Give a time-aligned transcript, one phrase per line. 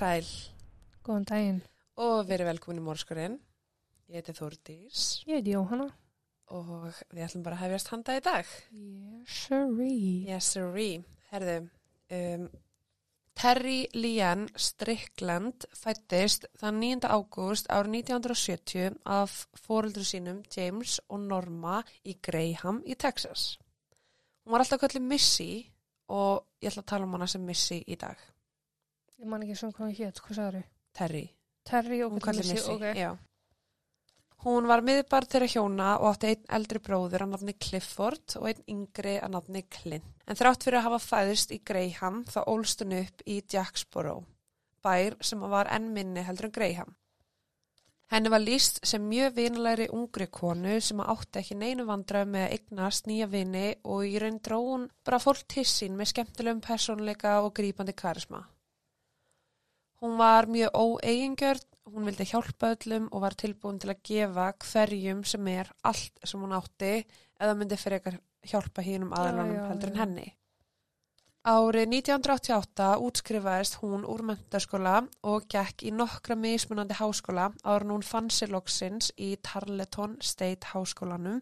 [0.00, 0.26] sæl
[1.04, 1.60] Góðan daginn.
[2.00, 3.38] og verið velkomin í Mórskurinn.
[4.10, 5.90] Ég heiti Þórdís Ég heiti Jóhanna.
[6.50, 8.46] og við ætlum bara að hefjast handa í dag.
[8.72, 10.24] Yes, sirree.
[10.26, 11.04] Yes, sirree.
[11.30, 11.68] Herðu,
[12.10, 12.48] um,
[13.40, 17.06] Terry Lian Strickland fættist þann 9.
[17.08, 23.58] ágúst árið 1970 af fóreldru sínum James og Norma í Graham í Texas.
[24.44, 25.52] Hún var alltaf kallið Missy
[26.08, 28.16] og ég ætla að tala um hana sem Missy í dag.
[29.20, 30.68] Ég man ekki svona hvað hétt, hvað sagður þau?
[30.96, 31.26] Terry.
[31.68, 32.86] Terry og hvað kallir Missy, ok.
[32.96, 33.10] já.
[34.40, 38.62] Hún var miðbar þeirra hjóna og átti einn eldri bróður að nafni Clifford og einn
[38.72, 40.06] yngri að nafni Clint.
[40.24, 44.14] En þrátt fyrir að hafa fæðist í Greyham þá ólst hún upp í Jacksboro,
[44.80, 46.94] bær sem var enn minni heldur en Greyham.
[48.10, 52.54] Henni var líst sem mjög vinulegri ungri konu sem átti ekki neinu vandrað með að
[52.56, 57.36] eignast nýja vini og í raun dró hún bara fólk til sín með skemmtilegum persónleika
[57.44, 58.40] og grípandi karisma.
[60.00, 65.24] Hún var mjög óeigingjörn, hún vildi hjálpa öllum og var tilbúin til að gefa hverjum
[65.28, 66.92] sem er allt sem hún átti
[67.40, 70.28] eða myndi fyrir eitthvað hjálpa hínum aðlunum já, heldur en henni.
[71.40, 78.28] Árið 1988 útskrifaðist hún úr mentaskóla og gekk í nokkra mismunandi háskóla ára hún fann
[78.28, 81.40] sér loksins í Tarleton State háskólanum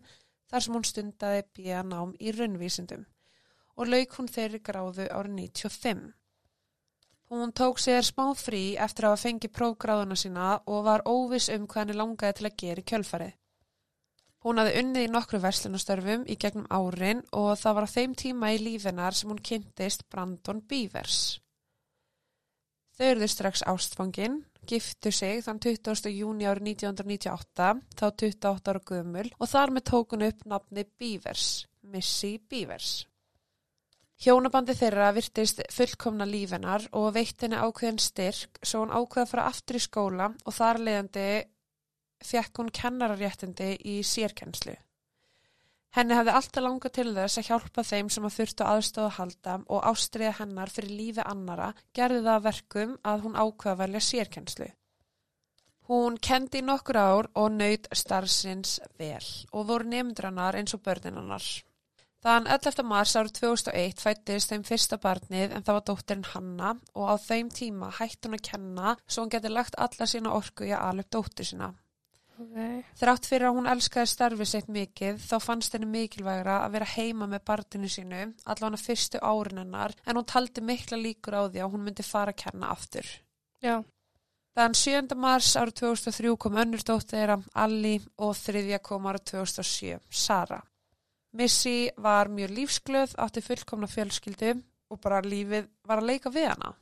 [0.50, 3.06] þar sem hún stundaði bíða nám í raunvísindum
[3.78, 6.14] og lauk hún þeirri gráðu árið 95.
[7.28, 11.66] Hún tók sér smá frí eftir að hafa fengið prófgráðuna sína og var óviss um
[11.68, 13.34] hvað henni langaði til að gera í kjölfarið.
[14.46, 18.52] Hún hafði unnið í nokkru verslunastörfum í gegnum árin og það var á þeim tíma
[18.54, 21.18] í lífinar sem hún kynntist Brandon Beavers.
[22.96, 26.08] Þau eruðu strax ástfangin, giftu sig þann 20.
[26.14, 32.38] júni árið 1998, þá 28 ára gömul og þar með tókun upp nafni Beavers, Missy
[32.38, 33.07] Beavers.
[34.18, 39.44] Hjónabandi þeirra virtist fullkomna lífinar og veitt henni ákveðin styrk svo hún ákveða að fara
[39.52, 41.26] aftur í skóla og þar leiðandi
[42.26, 44.74] fekk hún kennararéttindi í sérkennslu.
[45.94, 49.54] Henni hefði alltaf langað til þess að hjálpa þeim sem að þurftu aðstóða að halda
[49.76, 54.68] og ástriða hennar fyrir lífi annara gerði það að verkum að hún ákveða velja sérkennslu.
[55.88, 59.24] Hún kendi í nokkur ár og naut starfsins vel
[59.54, 61.46] og voru nefndrannar eins og börninannar.
[62.18, 62.82] Þann 11.
[62.82, 67.50] mars árið 2001 fættist þeim fyrsta barnið en það var dóttirinn Hanna og á þeim
[67.54, 71.10] tíma hætti hún að kenna svo hún geti lagt alla sína orku í að alveg
[71.14, 71.68] dóttir sína.
[72.38, 72.58] Ok.
[72.98, 77.28] Þrátt fyrir að hún elskaði starfið sitt mikið þá fannst henni mikilvægra að vera heima
[77.30, 78.20] með barninu sínu
[78.50, 82.34] allavega fyrstu árin hennar en hún taldi mikla líkur á því að hún myndi fara
[82.34, 83.06] að kenna aftur.
[83.62, 83.76] Já.
[84.58, 85.14] Þann 7.
[85.14, 90.58] mars árið 2003 kom önnur dóttir þeirra Alli og þriðja kom árið 2007, Sara.
[91.38, 94.56] Missy var mjög lífsglöð, átti fullkomna fjölskyldu
[94.90, 96.74] og bara lífið var að leika við hana.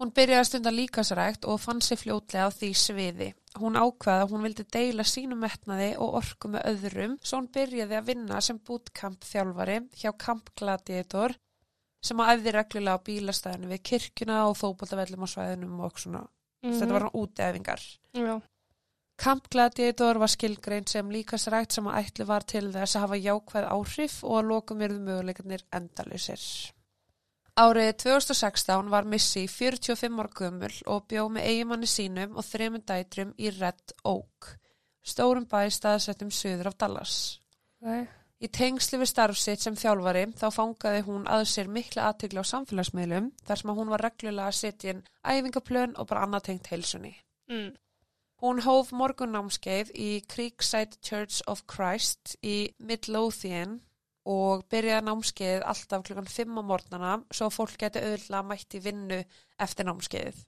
[0.00, 3.26] Hún byrjaði að stunda líkasrækt og fann sér fljótlega á því sviði.
[3.60, 7.98] Hún ákvaði að hún vildi deila sínum metnaði og orku með öðrum svo hún byrjaði
[7.98, 11.36] að vinna sem bootcamp þjálfari hjá Camp Gladiator
[12.00, 16.24] sem að æfði reglulega á bílastæðinu við kirkjuna og fótboltavellum á svæðinum og svona.
[16.64, 17.84] Mm Þetta var hann útæfingar.
[18.16, 18.34] Já.
[19.20, 23.66] Camp Gladiator var skilgrein sem líkasrækt sem að ætli var til þess að hafa jákvæð
[23.74, 26.44] áhrif og að lokum verðu möguleikarnir endalusir.
[27.60, 33.34] Árið 2016 var Missy 45 ára gömul og bjó með eigimanni sínum og þremur dætrum
[33.36, 34.54] í Red Oak,
[35.04, 37.18] stórum bæ staðsettum söður af Dallas.
[37.84, 38.08] Ok.
[38.40, 43.28] Í tengsli við starfsitt sem þjálfari þá fangaði hún að sér mikla aðtökla á samfélagsmiðlum
[43.44, 47.12] þar sem að hún var reglulega að setja inn æfingaplön og bara annað tengt heilsunni.
[47.52, 47.74] Mm.
[48.40, 53.82] Hún hóf morgunnámskeið í Creekside Church of Christ í Midlothian
[54.28, 58.82] og byrjaði námskeið alltaf klukkan 5 á morgnana svo að fólk geti auðvitað mætt í
[58.84, 59.20] vinnu
[59.60, 60.40] eftir námskeiðið.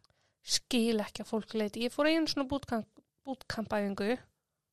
[0.43, 1.85] Skil ekki að fólk leiti.
[1.85, 2.89] Ég fór einu svona bootcamp,
[3.29, 4.17] bootcampæfingu.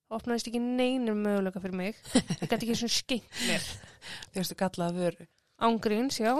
[0.09, 1.99] Opnaðist ekki neinum möguleika fyrir mig.
[2.15, 3.19] Ég gæti ekki svona
[3.51, 3.67] mér.
[4.31, 5.29] Þú veist, gallaði vöru.
[5.69, 6.33] Ángríns, já.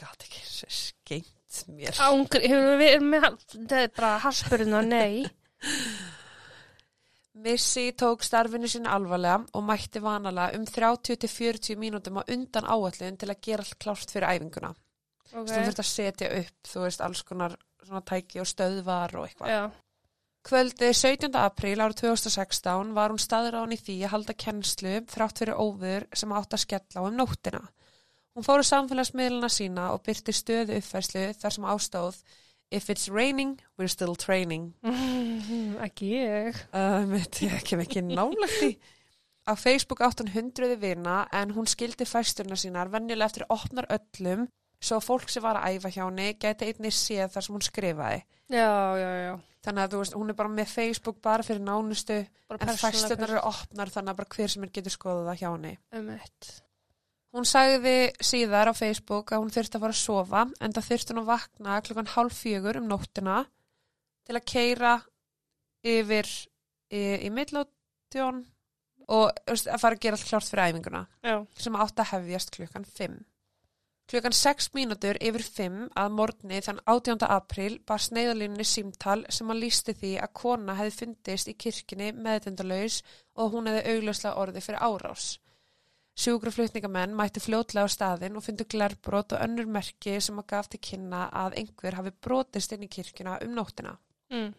[0.00, 1.94] Gat ekki svo skeint mér.
[2.02, 5.24] Ángríns, það er bara haspurinn og nei.
[7.44, 13.30] Missy tók starfinu sinni alvarlega og mætti vanalega um 30-40 mínútum á undan áallun til
[13.30, 14.70] að gera allt klárt fyrir æfinguna.
[14.70, 15.40] Ok.
[15.40, 15.48] Okay.
[15.50, 19.50] Þú þurft að setja upp, þú veist, alls konar svona tæki og stöðvar og eitthvað.
[19.50, 19.64] Já.
[20.44, 21.32] Kvöldi 17.
[21.40, 26.34] apríl árið 2016 var hún staðráðan í því að halda kennslu þrátt fyrir óður sem
[26.36, 27.62] átt að skella á um nóttina.
[28.34, 32.18] Hún fóru samfélagsmiðluna sína og byrti stöðu uppfærslu þar sem ástóð
[32.74, 34.72] If it's raining, we're still training.
[34.82, 36.58] Mm, ekki ég.
[37.12, 38.72] Mitt, ég kem ekki nálagt í.
[39.46, 44.48] Á Facebook átt hún hundruði vina en hún skildi fæsturna sínar venjulega eftir opnar öllum
[44.84, 48.22] svo fólk sem var að æfa hjá henni gæti einnig séð þar sem hún skrifaði.
[48.52, 49.34] Já, já, já.
[49.64, 52.18] Þannig að þú veist, hún er bara með Facebook bara fyrir nánustu,
[52.50, 55.48] Bara en fæstunar eru opnar þannig að bara hver sem er getur skoðað það hjá
[55.48, 55.74] henni.
[55.96, 56.50] Um eitt.
[57.34, 61.12] Hún sagði síðar á Facebook að hún þurfti að fara að sofa en það þurfti
[61.14, 63.38] hún að vakna klukkan hálf fjögur um nóttina
[64.24, 64.92] til að keira
[65.82, 66.30] yfir
[66.94, 68.44] í, í millótjón
[69.10, 71.36] og að fara að gera allt klárt fyrir æfinguna Já.
[71.58, 73.18] sem átt að hefjast klukkan 5.
[74.08, 77.24] Klukkan 6 mínútur yfir 5 að morgni þann 18.
[77.34, 83.00] apríl bar sneiðalínni símtal sem að lísti því að kona hefði fundist í kirkjunni meðtendalaus
[83.34, 85.32] og hún hefði augljóslega orði fyrir árás.
[86.14, 90.78] Sjúkraflutningamenn mætti fljótlega á staðin og fundu glerbrot og önnur merki sem að gaf til
[90.88, 93.96] kynna að einhver hafi brotist inn í kirkjuna um nóttina.
[94.30, 94.52] Mm.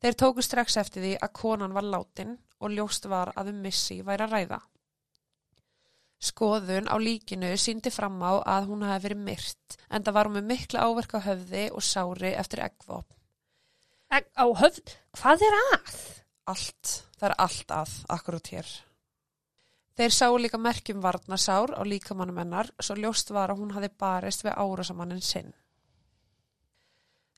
[0.00, 4.00] Þeir tóku strax eftir því að konan var látin og ljóst var að um missi
[4.06, 4.60] væri að ræða.
[6.18, 10.50] Skoðun á líkinu síndi fram á að hún hafi verið myrt en það var með
[10.54, 13.14] mikla áverka á höfði og sári eftir eggvopn.
[14.08, 15.96] Egg á höfð, hvað er að?
[16.48, 18.70] Allt, það er allt að, akkurát hér.
[19.98, 24.44] Þeir sáu líka merkjum varnasár á líkamannum hennar svo ljóst var að hún hafi barist
[24.46, 25.50] við árásamannin sinn.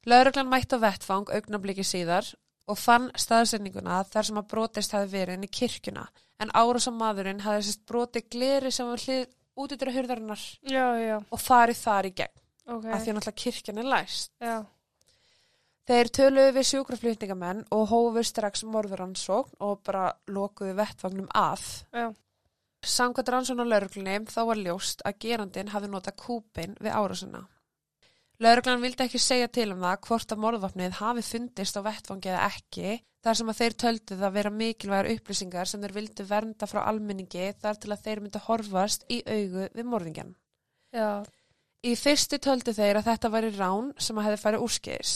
[0.08, 2.28] Lauruglan mætti á vettfang augnabliki síðar
[2.70, 6.04] og fann staðsendinguna þar sem að brotist hafi verið inn í kirkjuna
[6.40, 9.24] en árásamadurinn hafi sérst brotið gleri sem var hlið
[9.60, 12.36] út yfir hurðarinnar Já, já, og farið þar í gegn
[12.76, 12.84] ok.
[12.86, 14.32] af því að náttúrulega kirkjan er læst.
[14.40, 14.56] Já,
[15.90, 21.64] Þeir töluðu við sjúkraflutningamenn og hófu strax morðuransókn og bara lokuðu vettvagnum að.
[21.90, 22.04] já,
[22.80, 27.42] Samkvæmt rannsókn á lauruglunni þá var ljóst að gerandin hafi notað kúpin við árásuna.
[28.40, 32.46] Lauruglan vildi ekki segja til um það hvort að morðvapnið hafi fundist á vettvangi eða
[32.48, 36.80] ekki þar sem að þeir töldu það vera mikilvægar upplýsingar sem þeir vildu vernda frá
[36.86, 40.32] almenningi þar til að þeir myndi horfast í augu við morðingjan.
[40.96, 41.10] já,
[41.80, 45.12] Í fyrstu töldu þeir að þetta væri rán sem að hefði farið úrskeiðis.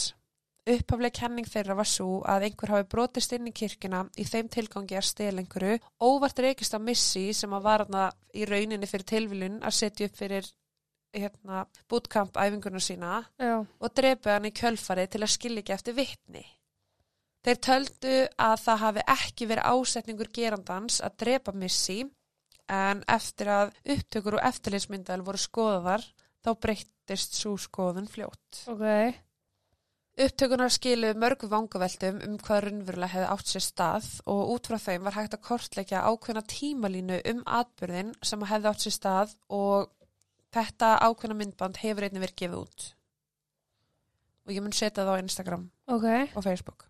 [0.65, 4.97] Upphafleg kenning þeirra var svo að einhver hafi brotist inn í kirkuna í þeim tilgangi
[4.97, 9.59] að stela einhverju, óvart reykist á missi sem að var hana í rauninni fyrir tilviljun
[9.61, 10.49] að setja upp fyrir
[11.15, 15.97] hérna, bootcamp æfinguna sína já, og drepa hann í kjölfari til að skilja ekki eftir
[15.99, 16.43] vitni.
[17.45, 21.99] Þeir töldu að það hafi ekki verið ásetningur gerandans að drepa missi
[22.73, 26.07] en eftir að upptökur og eftirlitsmyndal voru skoðaðar
[26.41, 28.65] þá breyttist svo skoðun fljótt.
[28.65, 29.24] ok.
[30.15, 35.03] Upptökunar skiluðu mörgu vangaveltum um hvað raunverulega hefði átt sér stað og út frá þeim
[35.03, 39.89] var hægt að kortleggja ákveðna tímalínu um atbyrðin sem hefði átt sér stað og
[40.55, 42.85] þetta ákveðna myndband hefur einnig verið gefið út.
[44.47, 46.07] Og ég mun setja það á Instagram Ok,
[46.37, 46.87] og Facebook.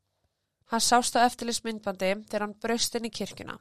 [0.69, 3.57] Hann sást á eftirlitsmyndbandi þegar hann braust inn í kirkjuna.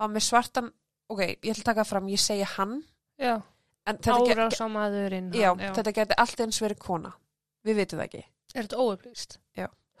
[0.00, 0.72] Hann var með svartan,
[1.12, 2.78] ok, ég ætla að taka það fram, ég segi hann,
[3.20, 3.34] já,
[3.84, 5.30] en þetta, ge- árásamaðurinn.
[5.36, 7.12] já, hann, þetta geti allt eins verið kona.
[7.66, 8.22] Við vitum það ekki.
[8.54, 9.38] Er þetta óupplýst?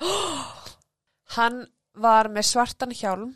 [1.36, 1.60] Hann
[2.00, 3.34] var með svartan hjálm,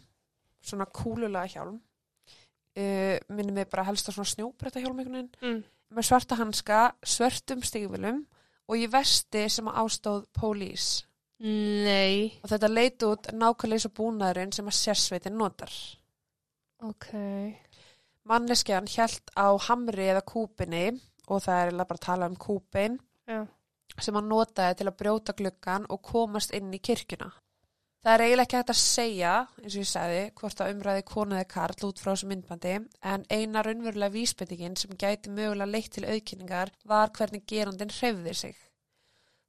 [0.65, 5.65] svona kúlulega hjálm, uh, minni mig bara helst á svona snjóbreyta hjálm einhvern veginn, Mm.
[5.95, 8.25] með svarta hanska, svörtum stígvilum
[8.69, 11.05] og í vesti sem að ástóð pólís.
[11.45, 15.71] Nei, Og þetta leit út nákvæmlega eins og búnaðurinn sem að sérsveitin notar.
[16.81, 17.07] ok.
[18.25, 23.47] Manneskjan hjælt á hamri eða kúpinni og það er bara að tala um kúpin Já,
[24.01, 27.31] sem hann notaði til að brjóta gluggan og komast inn í kirkjuna.
[28.05, 29.33] Það er eiginlega ekki hægt að segja,
[29.63, 33.25] eins og ég sagði, hvort að umræði konu eða karl út frá þessu myndbandi, en
[33.33, 38.59] eina raunverulega vísbendingin sem gæti mögulega leitt til auðkynningar var hvernig gerandin hreyfði sig.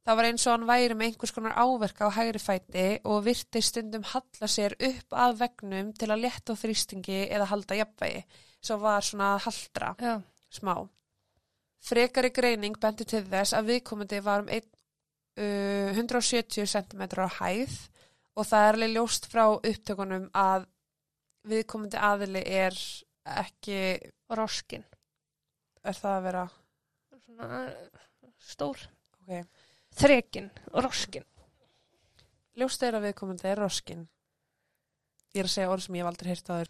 [0.07, 3.61] Það var eins og hann væri með einhvers konar áverka á hægri fæti og virti
[3.65, 8.21] stundum halla sér upp að vegnum til að létta á þrýstingi eða halda jafnvægi,
[8.63, 10.13] svo var svona haldra já,
[10.53, 10.75] smá.
[11.85, 14.65] Frekari greining bendi til þess að viðkomandi var um einn,
[15.37, 17.75] uh, 170 cm á hæð
[18.35, 20.65] og það er alveg ljóst frá upptökunum að
[21.45, 22.75] viðkomandi aðili er
[23.35, 23.77] ekki,
[24.33, 24.83] roskin.
[25.85, 26.43] er það að vera,
[27.25, 28.01] Svona eh,
[28.41, 28.81] stór.
[29.21, 29.45] ok,
[29.95, 31.23] Þrekin, roskin.
[32.57, 34.07] ljóst er að viðkomandi er roskin.
[35.35, 36.69] Ég er að segja orð sem ég hef aldrei heyrt á þér.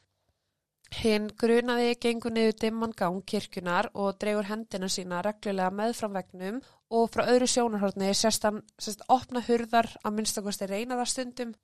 [0.96, 6.60] Hinn grunaði gengur niður dimman gang kirkjunar og dregur hendina sína reglulega meðfram vegnum
[6.96, 11.56] og frá öðru sjónarhortni sérst hann sérst opna hurðar að minnstakosti reyna það stundum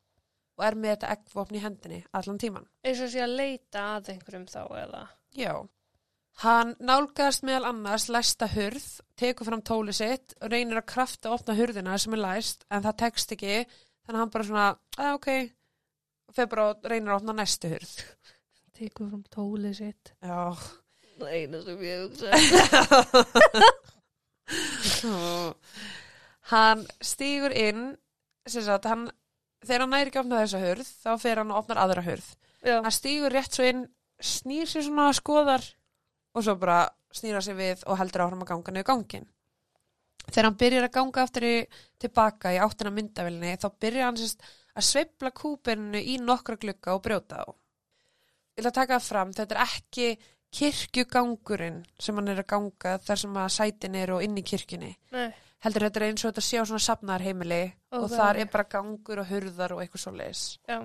[0.58, 2.68] og er með þetta eggvopn í hendinni allan tíman.
[2.84, 5.06] Eins og sé að leita að einhverjum þá eða.
[5.38, 5.54] Já.
[6.42, 8.86] Hann nálgast meðal annars læsta hurð,
[9.20, 12.84] tekur fram tóli sitt og reynir að krafta að opna hurðina sem er læst en
[12.86, 15.32] það tekst ekki þannig að hann bara svona, að ok
[16.32, 17.96] og fer bara og reynir að opna næstu hurð.
[18.82, 20.14] Tekur fram tólið sitt.
[20.26, 20.58] Já.
[21.22, 22.30] Það eina sem ég hugsa.
[26.52, 27.84] hann stígur inn
[28.50, 29.10] sem sagt, hann,
[29.64, 32.32] þegar hann næri ekki að opna þessa hurð þá fer hann og opnar aðra hurð
[32.66, 33.86] Já, hann stígur rétt svo inn
[34.22, 35.64] snýr sér svona skoðar
[36.36, 36.80] og svo bara
[37.16, 39.30] snýra sér við og heldur áfram að ganga niður gangin
[40.28, 41.56] þegar hann byrjar að ganga aftur í,
[42.02, 47.04] tilbaka í áttina myndavilni þá byrjar hann sérst að sveifla kúpinu í nokkra glugga og
[47.06, 47.56] brjóta þá
[48.62, 50.08] ætla að taka það fram þetta er ekki
[50.52, 54.90] kirkjugangurinn sem hann er að ganga þar sem að sætin er og inn í kirkjunni.
[55.16, 55.30] Nei,
[55.64, 57.62] heldur þetta er eins og þetta sé á svona safnarheimili
[57.96, 58.16] og Ok.
[58.18, 60.80] þar er bara gangur og hurðar og eitthvað svo leis já,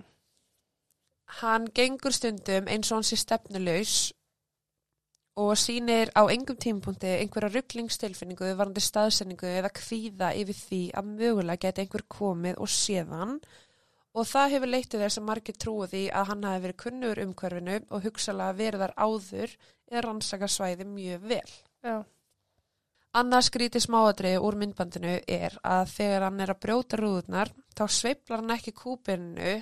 [1.40, 4.12] hann gengur stundum eins og hann sé stefnulegs
[5.36, 11.66] og sýnir á engum tímapunkti einhverja rugglingstilfinningu varandi staðsendingu eða kvíða yfir því að mögulega
[11.66, 13.34] geti einhver komið og séðan
[14.16, 17.78] og það hefur leitið þess að margir trúið því að hann hafi verið kunnur umhverfinu
[17.92, 19.56] og hugsalega verið þar áður
[19.90, 21.50] eða rannsaka svæði mjög vel.
[21.84, 21.96] já,
[23.16, 28.42] Annars skrítið smáadriði úr myndbandinu er að þegar hann er að brjóta rúðurnar þá sveiflar
[28.42, 29.54] hann ekki kúpinu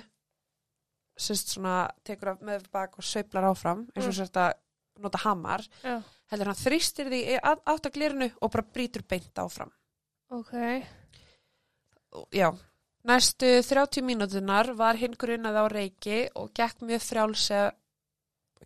[1.15, 4.17] sérst svona tekur af með bak og sveiflar áfram eins og Mm.
[4.17, 4.53] sérst að
[4.99, 9.39] nota hamar já, heldur hann þrýstir því í átt að glirinu og bara brýtur beint
[9.39, 9.71] áfram.
[10.31, 10.51] Ok,
[12.31, 12.49] Já,
[13.05, 17.73] næstu 30 mínútunar var hinn grunnað á reiki og gekk mjög frjálslega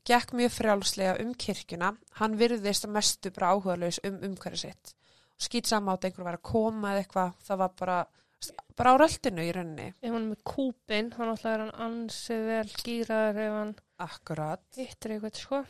[0.07, 1.91] gekk mjög frjálslega um kirkjuna.
[2.19, 4.93] Hann virðist að mestu bara áhugalaus um umhverju sitt.
[5.39, 7.97] Skýt sama átt einhver var að koma eða eitthvað það var bara,
[8.79, 9.89] bara á röldinu í rauninni.
[9.99, 14.63] Ef hann er með kúpin þá náttúrulega er hann ansið vel gýraður ef hann Akkurat.
[14.79, 15.61] hittir eitthvað sko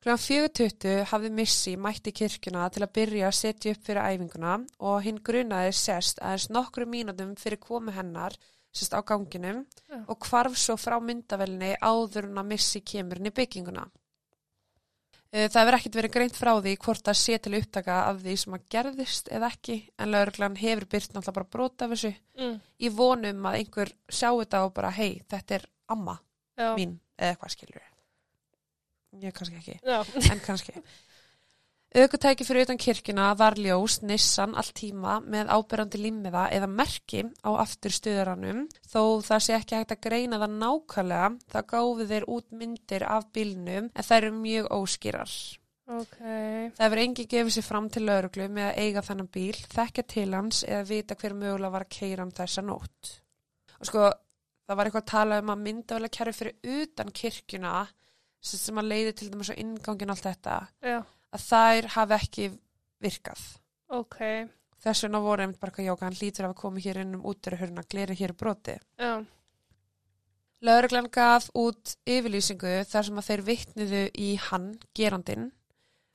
[0.00, 4.54] Klukkan 4.20 hafði Missy mætti kirkjuna til að byrja að setja upp fyrir æfinguna
[4.88, 8.32] og hinn grunaði sest aðeins nokkru mínútum fyrir komu hennar
[8.72, 9.98] sest á ganginum Já.
[10.08, 13.84] og hvarf svo frá myndavelni áður en að Missy kemur inn í bygginguna.
[15.32, 18.40] Eh, Það hefur ekkert verið greint frá því hvort það sé til upptaka af því
[18.40, 22.58] sem að gerðist eða ekki en lauruglan hefur byrt náttúrulega bara brota af þessu mm.
[22.80, 26.16] í vonum að einhver sjá þetta og bara hei, þetta er amma
[26.56, 27.89] já, mín eða eitthvað skilur.
[29.18, 30.82] Ég kannski ekki já, en kannski.
[31.90, 37.50] Ökutæki fyrir utan kirkjuna var ljós Nissan allt tíma með ábyrrandi limmiða eða merki á
[37.64, 43.06] afturstuðaranum þó það sé ekki hægt að greina það nákvæmlega það gáfi þeir út myndir
[43.16, 45.34] af bílnum en það eru mjög óskýrar.
[45.98, 50.08] ok Það hefur engi gefið sér fram til lauruglu með að eiga þennan bíl, þekkja
[50.14, 53.16] til hans eða vita hver mögulega var að keira um þessa nótt.
[53.80, 54.12] Og sko,
[54.62, 57.80] það var eitthvað að tala um að myndavælega kæru fyrir utan kirkjuna
[58.40, 60.98] sem sem að leiði til dæmis á inngangin allt þetta, já,
[61.32, 62.48] að þær hafi ekki
[63.00, 63.42] virkað.
[63.88, 64.18] ok
[64.80, 67.24] Þess vegna voru einmitt bara ekki jóka, hann hlýtur að hafa komið hér inn um
[67.28, 68.76] útverðurhörna, gleri hér í broti.
[70.64, 75.50] Lauruglan gaf út yfirlýsingu þar sem að þeir vittniðu í hann, gerandinn,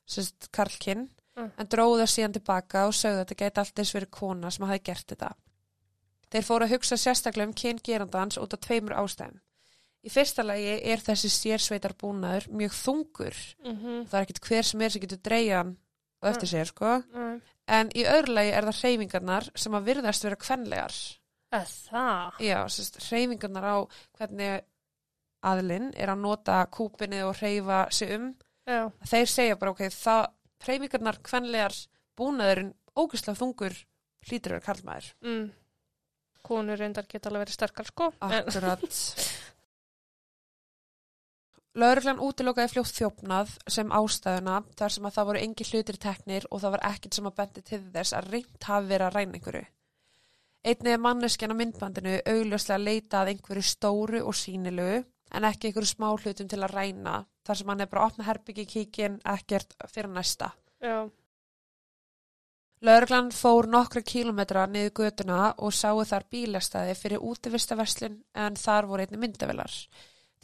[0.09, 1.51] sérst Karlkinn, Mm.
[1.59, 4.65] en dróðu það síðan tilbaka og sögðu að þetta gæti allt eins verið kona sem
[4.69, 5.31] hafi gert þetta.
[6.31, 9.41] Þeir fóru að hugsa sérstaklega um kyn gerandans út af tveimur ástæðum.
[10.05, 13.37] Í fyrsta lagi er þessi sérsveitar búnaður mjög þungur.
[13.65, 15.71] mhm, Það er ekkit hver sem er sem getur dreigja hann
[16.21, 16.91] á eftir sér, sko.
[17.13, 17.41] nei.
[17.67, 20.93] En í öðru lagi er það hreyfingarnar sem að virðast vera kvenlegar.
[21.51, 23.77] Eða það Já, sérst, hreyfingarnar á
[24.19, 24.61] hvernig
[25.45, 28.29] aðlinn er að nota kúpinni og hreyfa sig um.
[28.69, 30.23] já, Þeir segja bara, ok, það
[30.65, 31.75] hreyfingarnar kvenlegar
[32.17, 33.75] búnaðurinn ógæslega þungur
[34.29, 35.09] hlýtur að vera karlmaður.
[35.25, 35.45] mm.
[36.45, 38.85] konur reyndar geta alveg verið sterkar sko Akkurat.
[41.75, 46.61] Lauruglan útilokaði fljótt þjófnað sem ástæðuna þar sem að það voru engi hlutir teknir og
[46.63, 49.65] það var ekkert sem að bendi til þess að reynd hafi verið að ræna einhverju.
[50.65, 55.03] Einnig er manneskjan á myndbandinu augljóslega að leita að einhverju stóru og sýnilegu
[55.35, 58.29] en ekki einhverju smá hlutum til að ræna þar sem hann er bara að opna
[58.29, 60.53] herbyggi kíkin ekkert fyrir næsta.
[60.79, 61.11] já,
[62.85, 69.05] Lauruglan fór nokkra kílometra niður götuna og sáu þar bílastæði fyrir útivistaverslun en þar voru
[69.05, 69.71] einni myndavelar.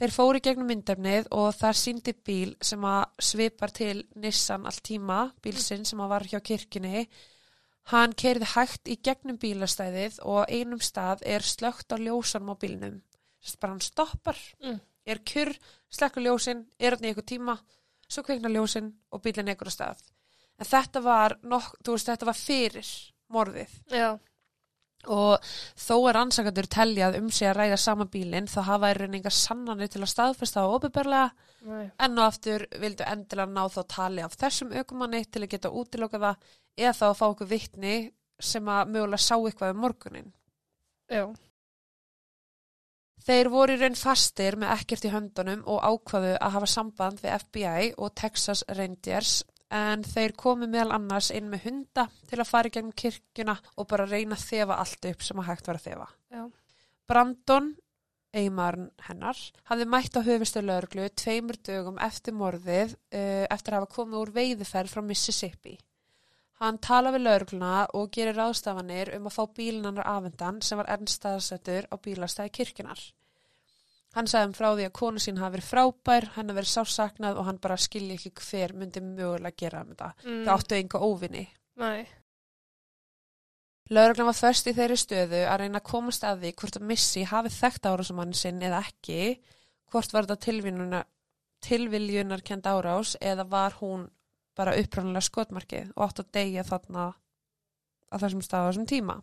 [0.01, 4.81] Þeir fóru í gegnum myndefnið og það síndi bíl sem að svipar til Nissan allt
[4.88, 7.03] tíma, bílsinn sem að var hjá kirkjunni.
[7.91, 12.96] Hann kerði hægt í gegnum bílastæðið og einum stað er slögt á ljósanum á bílnum.
[13.46, 14.79] Þess bara hann stoppar, Mm.
[15.05, 15.53] er kjur,
[15.93, 17.60] slekkur ljósin, er hann í eitthvað tíma,
[18.10, 20.01] svo kveikna ljósin og bílinn á stað.
[20.58, 22.89] En þetta var, nokk, veist, þetta var fyrir
[23.29, 24.20] morðið já,
[25.10, 29.34] og þó er ansakadur teljað um sig að ræða sama bílinn þá hafa er reyninga
[29.34, 31.29] sannanir til að staðfesta á opiðberlega
[32.05, 36.22] enn og aftur vildu endilega ná þá tali af þessum aukumanni til að geta útiloka
[36.22, 37.96] það eða þá að fá okkur vittni
[38.41, 40.34] sem að mögulega sá eitthvað um morgunin.
[41.10, 41.25] já,
[43.22, 47.36] Þeir voru í raun fastir með ekkert í höndunum og ákvaðu að hafa samband við
[47.43, 49.34] FBI og Texas Rangers
[49.72, 53.88] en þeir komu meðal annars inn með hunda til að fara í gegnum kirkjuna og
[53.92, 56.08] bara reyna að þefa allt upp sem að hægt var að þefa.
[56.36, 56.42] Já.
[57.12, 57.70] Brandon,
[58.32, 63.96] eiginmaðurinn hennar, hafði mætt á höfustu lögreglu tveimur dögum eftir morðið uh, eftir að hafa
[63.96, 65.78] komið úr veiðiferð frá Mississippi.
[66.62, 71.10] Hann tala við lögregluna og gerir ráðstafanir um að fá bílinannar afendan sem var enn
[71.10, 73.01] staðsettur á bílastæði kirkjunar.
[74.12, 77.38] Hann sagði um frá því að konu sín hafi verið frábær, hann hafi verið sásaknað
[77.39, 80.10] og hann bara skilji ekki hver myndi mögulega gera um þetta.
[80.25, 80.41] Mm.
[80.44, 81.46] Það áttu enga óvinni.
[81.80, 82.01] Nei.
[83.91, 87.24] Lögreglan var först í þeirri stöðu að reyna að komast að því hvort að Missy
[87.27, 89.39] hafi þekkt árásumann sinn eða ekki,
[89.91, 91.08] hvort var þetta
[91.68, 94.06] tilviljunar kend árás eða var hún
[94.56, 97.10] bara uppræðanlega skotmarkið og átt að deyja þarna
[98.12, 99.18] á þessum stað á þessum tíma.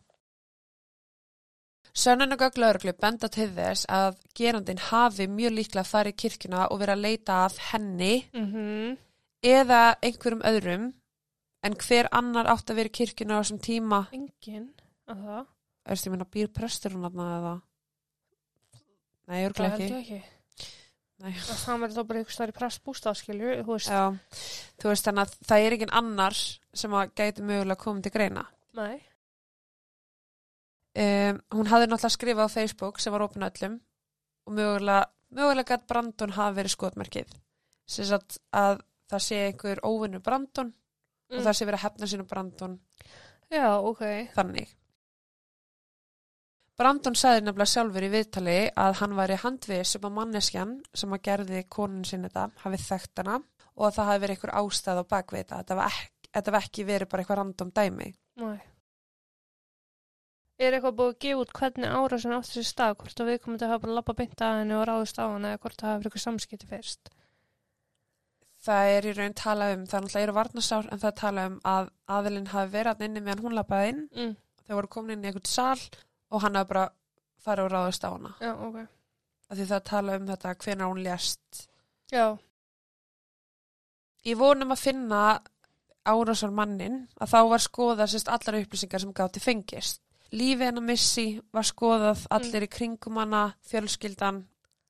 [1.98, 6.94] Sönnunagögg lauruglu benda til þess að gerandin hafi mjög líklega farið í kirkjuna og verið
[6.94, 8.96] að leita að henni Mm
[9.48, 10.86] eða einhverjum öðrum
[11.62, 14.64] en hver annar átt að vera í kirkjuna á þessum tíma Engin
[15.10, 15.44] að það.
[15.88, 17.52] Erstu ég minna býr prestur hún aðna eða?
[19.28, 19.88] Nei, Það örglega ekki.
[19.88, 20.20] ég ekki.
[21.18, 21.32] Nei.
[21.34, 23.90] Og það verður þá bara einhvers þar í prest bústafskilju, þú veist.
[23.90, 24.02] Já,
[24.78, 26.36] þú veist þannig að það er ekki annar
[26.82, 28.44] sem að gæti mögulega komið til greina.
[28.78, 28.98] Nei.
[30.98, 33.74] Um, hún hafði náttúrulega skrifað á Facebook sem var opin öllum
[34.48, 35.04] og mögulega,
[35.36, 37.34] mögulega gætt Brandon hafi verið skotmerkið.
[37.88, 38.80] Sess að, að
[39.12, 41.44] það sé einhver óvinnur Brandon og Mm.
[41.44, 42.74] það sé verið að hefna sínu Brandon
[43.52, 44.00] Já, ok.
[44.34, 44.70] þannig.
[46.78, 51.22] Brandon sagði nefnilega sjálfur í viðtali að hann væri handvis um að manneskjan sem að
[51.28, 53.36] gerði konun sinni þetta hafi þekkt hana
[53.74, 55.58] og að það hafi verið einhver ástæð á bakvið þetta.
[55.62, 58.08] Þetta var ekki, þetta var ekki verið bara eitthvað random dæmi.
[58.44, 58.58] Nei.
[60.58, 63.60] Er eitthvað búið að gefa út hvernig árásin átti sér stað, hvort að við komum
[63.60, 65.88] til að hafa bara lappa beint að henni og ráðist á henni eða hvort það
[65.88, 67.12] hafa verið eitthvað samskipti fyrst?
[68.66, 71.58] Það er í raun talað um, það náttúrulega eru varnasár en það er talað um
[71.72, 74.04] að aðilinn hafi verið að inni meðan hún lappaði inn.
[74.18, 74.34] Mm.
[74.66, 75.78] Þau voru komin inn í einhvern sal
[76.34, 76.88] og hann hafi bara
[77.46, 78.34] farið og ráðist á hana.
[78.42, 78.80] Já, ok.
[79.48, 81.68] Af Því það tala um þetta hvenær hún lést
[82.12, 82.38] Já.
[84.24, 85.22] Ég vonum að finna
[86.08, 90.02] árásar mannin að þá var skoðað sérst allar upplýsingar sem gáti fengist.
[90.32, 94.42] Lífi hennar missi var skoðað allir í kringum hana, fjölskyldan,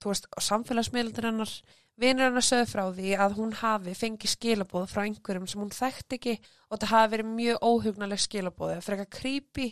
[0.04, 1.52] veist, og samfélagsmiðlandir hennar.
[1.98, 6.14] Vinur hennar sögðu frá því að hún hafi fengið skilabóð frá einhverjum sem hún þekkt
[6.18, 6.34] ekki
[6.70, 9.66] og það hafi verið mjög óhugnaleg skilabóð, frekar creepy,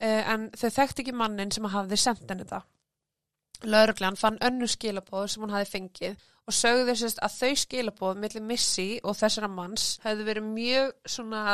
[0.00, 2.62] uh, en þau þekkt ekki mannin sem hafði sendt henni þetta.
[3.64, 8.44] Lörglan fann önnu skilabóð sem hún hafi fengið og sögðu sérst að þau skilabóð millir
[8.44, 11.44] Missy og þessara manns hefðu verið mjög svona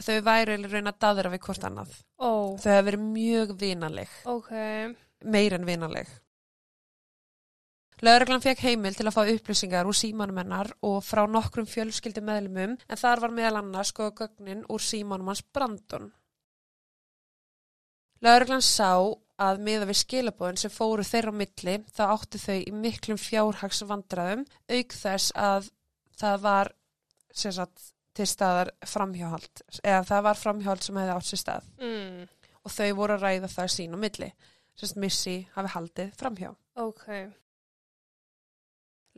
[0.00, 1.94] að þau væri raun að daðra við hvort annað.
[2.16, 4.50] Ó, Þau hefðu verið mjög vinaleg, ok.
[5.28, 6.10] meir en vinaleg.
[8.00, 12.78] Lörglan fekk heimil til að fá upplýsingar úr símanum hennar og frá nokkrum fjölskyldi meðlumum
[12.80, 16.08] en þar var meðal annars skoða gögnin úr símanum hans Brandon.
[18.24, 18.96] Lörglan sá
[19.40, 23.84] að miða við skilabóðin sem fóru þeirra á milli þá áttu þau í miklum fjárhags
[23.88, 25.70] vandræðum auk þess að
[26.20, 26.72] það var
[27.36, 27.84] sagt,
[28.20, 32.22] til staðar framhjáhald eða það var framhjáhald sem hefði átt sér stað Mm.
[32.64, 34.30] og þau voru að ræða það sín á milli
[34.80, 36.50] sem Missy hafi haldið framhjá.
[36.80, 37.06] Ok.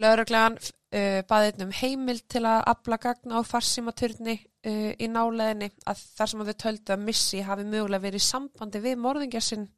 [0.03, 5.69] Lauruglegan uh, baði einn um heimild til að afla gagna á farsímaturni uh, í náleðinni
[5.91, 9.43] að þar sem að þau töldu að Missy hafi mögulega verið í sambandi við morðingja
[9.45, 9.69] sinn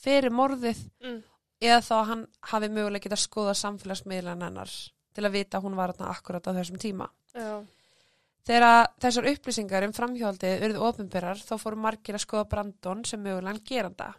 [0.00, 1.20] fyrir morðið Mm.
[1.62, 4.70] eða þá að hann hafi mögulega getað skoða samfélagsmiðlan hennar
[5.14, 7.08] til að vita að hún var akkurat á þessum tíma.
[7.34, 7.62] Já.
[8.48, 13.20] Þegar að þessar upplýsingar um framhjaldið urðu ofinberar þá fóru margir að skoða Brandon sem
[13.22, 14.14] mögulegan geranda.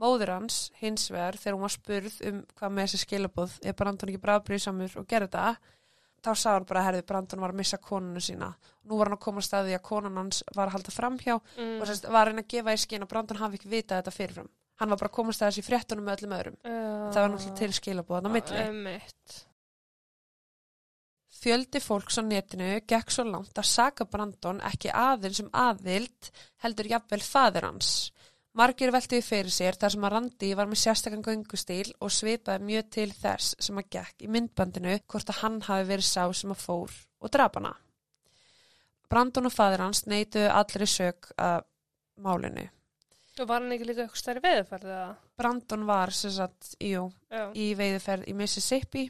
[0.00, 4.08] Móður hans, hins vegar, þegar hún var spurð um hvað með þessi skilabóð, er Brandon
[4.08, 5.76] ekki bráðbríðsamur og gerði þetta,
[6.24, 8.48] þá sá hann bara að herði Brandon var að missa konunu sína.
[8.88, 11.76] Nú var hann að koma að staði að konan hans var að halda framhjá Mm.
[11.82, 14.48] og sérst, var hann að gefa í skinn að Brandon hafi ekki vitað þetta fyrirfram.
[14.80, 16.56] Hann var bara að komast að þessi fréttunum með öllum öðrum.
[16.64, 17.12] Já.
[17.12, 18.64] Það var náttúrulega til skilabóð hann á milli.
[18.70, 19.46] Emitt.
[21.40, 26.28] Fjöldi fólks á netinu gekk svo langt að saka Brandon ekki aðeins um aðild
[26.60, 28.10] heldur jafnvel fadir hans.
[28.60, 32.90] Margir veltiði fyrir sér þar sem að Randi var með sérstakann göngustíl og svipaði mjög
[32.96, 36.64] til þess sem að gekk í myndbandinu hvort að hann hafi verið sá sem að
[36.64, 37.72] fór og drap hana.
[39.10, 41.64] Brandon og fadir hans neituðu allir í sög að
[42.20, 42.66] málinu.
[43.40, 45.08] Og var hann ekki líka eitthvað stærri veðurferð eða?
[45.40, 47.06] Brandon var sem sagt, jú,
[47.56, 49.06] í veiðuferð í Mississippi.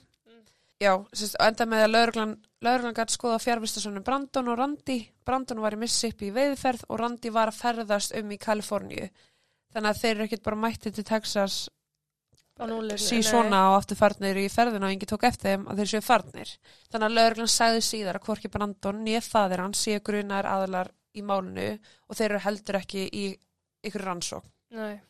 [0.80, 2.30] Já, sérst, enda með að lauruglan,
[2.64, 5.02] lauruglan gæti skoða fjárvistasonum Brandon og Randi.
[5.28, 9.10] Brandon var í Mississippi í veiðuferð og Randi var að ferðast um í Kaliforníu.
[9.74, 11.58] Þannig að þeir eru ekkert bara mætti til Texas
[13.00, 16.02] sí svona og aftur farnir í ferðina og engi tók eftir þeim að þeir séu
[16.04, 16.54] farnir.
[16.92, 21.24] Þannig að lögreglan sagði síðar að hvorki Brandon nýja fadir hann séu grunar aðalar í
[21.24, 21.70] málinu
[22.08, 23.24] og þeir eru heldur ekki í
[23.84, 24.44] ykkur rannsók.
[24.76, 25.00] Nei,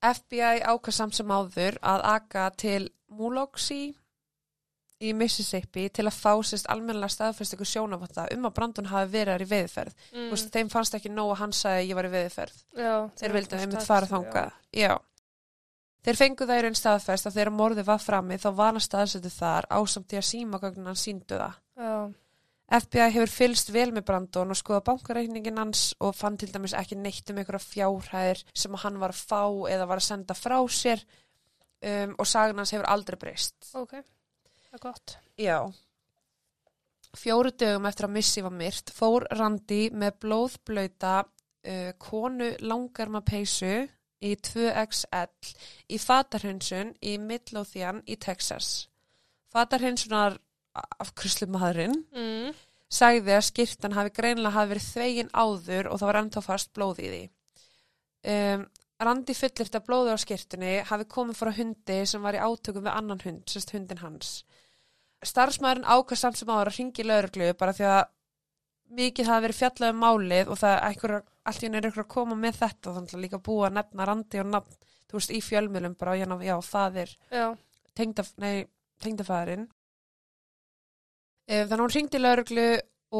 [0.00, 3.82] FBI ákvað samt sem áður að aka til Muloxi
[5.00, 9.32] í Mississippi til að fá sérst almennilega staðfest ykkur sjónavatta um að Brandon hafi verið
[9.32, 9.94] þar í veðferð.
[10.12, 10.26] mm.
[10.28, 10.50] Mm.
[10.56, 12.58] Þeim fannst ekki nóg að hann sagði ég var í veðferð.
[12.76, 14.52] já, Þeir vildu einmitt fara þangað.
[14.76, 14.92] Já.
[16.00, 19.32] Þeir fengu það í raun staðfest að þegar morðið var frammi þá var hann staðsettu
[19.34, 21.58] þar ásamt því að símagögnin hann síndu það.
[21.80, 21.96] Já,
[22.70, 26.96] FBI hefur fylst vel með Brandon og skoða bankareikningin hans og fann til dæmis ekki
[26.96, 29.42] neitt um einhverja fjárhæðir sem hann var að fá
[29.74, 31.02] eða var að senda frá sér
[31.82, 33.70] um, og sagan hans hefur aldrei breyst.
[33.74, 33.90] ok,
[34.68, 35.16] það er gott.
[35.40, 35.58] Já.
[37.18, 43.72] Fjóru dögum eftir að Missy var myrt fór Randi með blóðblöyta uh, konu langarma peysu
[44.20, 45.54] í 2XL
[45.90, 48.86] í fatarhinsun í Midlothian í Texas.
[49.50, 50.36] Fatarhinsunar
[51.00, 52.52] af kryslumadurinn Mm.
[52.90, 57.00] sagði að skýrtan hafi greinlega hafi verið þvegin áður og það var ennþá fast blóð
[57.02, 57.22] í því.
[58.30, 58.66] Um,
[59.00, 62.92] Randi fullirt að blóðu á skýrtunni hafi komið frá hundi sem var í átökum við
[62.92, 64.32] annan hund, sérst hundin hans.
[65.24, 68.02] Starfsmæðurinn ákast samt sem áður að ringi lauruglu bara því að
[69.00, 71.16] mikið hafi verið fjallað um málið og það einhver,
[71.48, 74.06] allt í henni er einhver að koma með þetta þannig að líka búa að nefna
[74.08, 74.78] Randi og nafn,
[75.10, 77.46] þú veist, í fjölmjölum bara, já, faðir Já,
[77.96, 78.66] tengdaf, nei,
[79.04, 79.68] tengdafæðurinn.
[81.50, 82.66] Þannig að hún ringdi lauruglu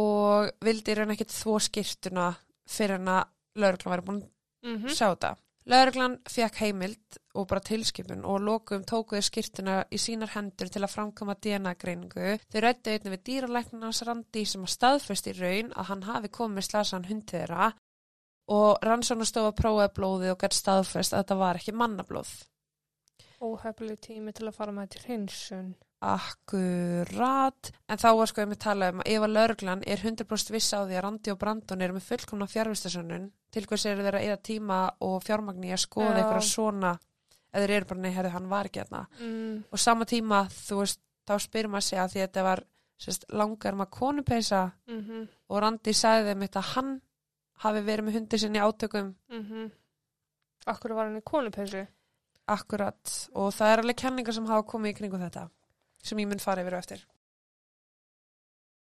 [0.00, 2.26] og vildi í raun ekkert þvó skýrtuna
[2.70, 4.20] fyrir hann að lauruglan væri búin
[4.62, 5.32] mm að sjá þetta.
[5.70, 10.90] Lauruglan fekk heimild og bara tilskipun og lokum tókuði skýrtuna í sínar hendur til að
[10.90, 12.32] framkama DNA-greiningu.
[12.50, 16.66] Þau rættu einnig við dýralæknarnas randi sem að staðfest í raun að hann hafi komið
[16.66, 17.70] slasaðan hundi þeirra
[18.50, 22.32] og rannsóknastofa prófaði blóðið og gætt staðfest að þetta var ekki mannablóð.
[23.40, 25.70] óhefnileg tími til að fara með til hinsun.
[26.00, 30.54] Akkurat, en þá var sko ég með tala um að ef að lauruglan er 100%
[30.54, 34.22] viss á því að Randi og Brandon eru með fullkomna fjárvistasönnun til hvers eru þeirra
[34.24, 36.94] eða tíma og fjármagni að skoða eitthvað svona
[37.52, 39.04] eða þeir eru bara nei, herri, hann var ekki hérna.
[39.20, 39.62] Mm.
[39.68, 42.64] og sama tíma, þú veist, þá spyrir maður sig að því að þetta var
[43.00, 45.28] sérst, langar maður konupeisa Mm -hmm.
[45.48, 47.00] og Randi sagði þeim þetta að hann
[47.64, 49.14] hafi verið með hundi sinni átökum.
[49.28, 49.70] Mm
[50.66, 51.86] Akkur var hann í konupeysu?
[52.46, 53.28] akkurat.
[53.34, 55.50] Og það er alveg kenningar sem hafa komið í kringu þetta
[56.02, 57.04] sem ég mun fara yfir á eftir.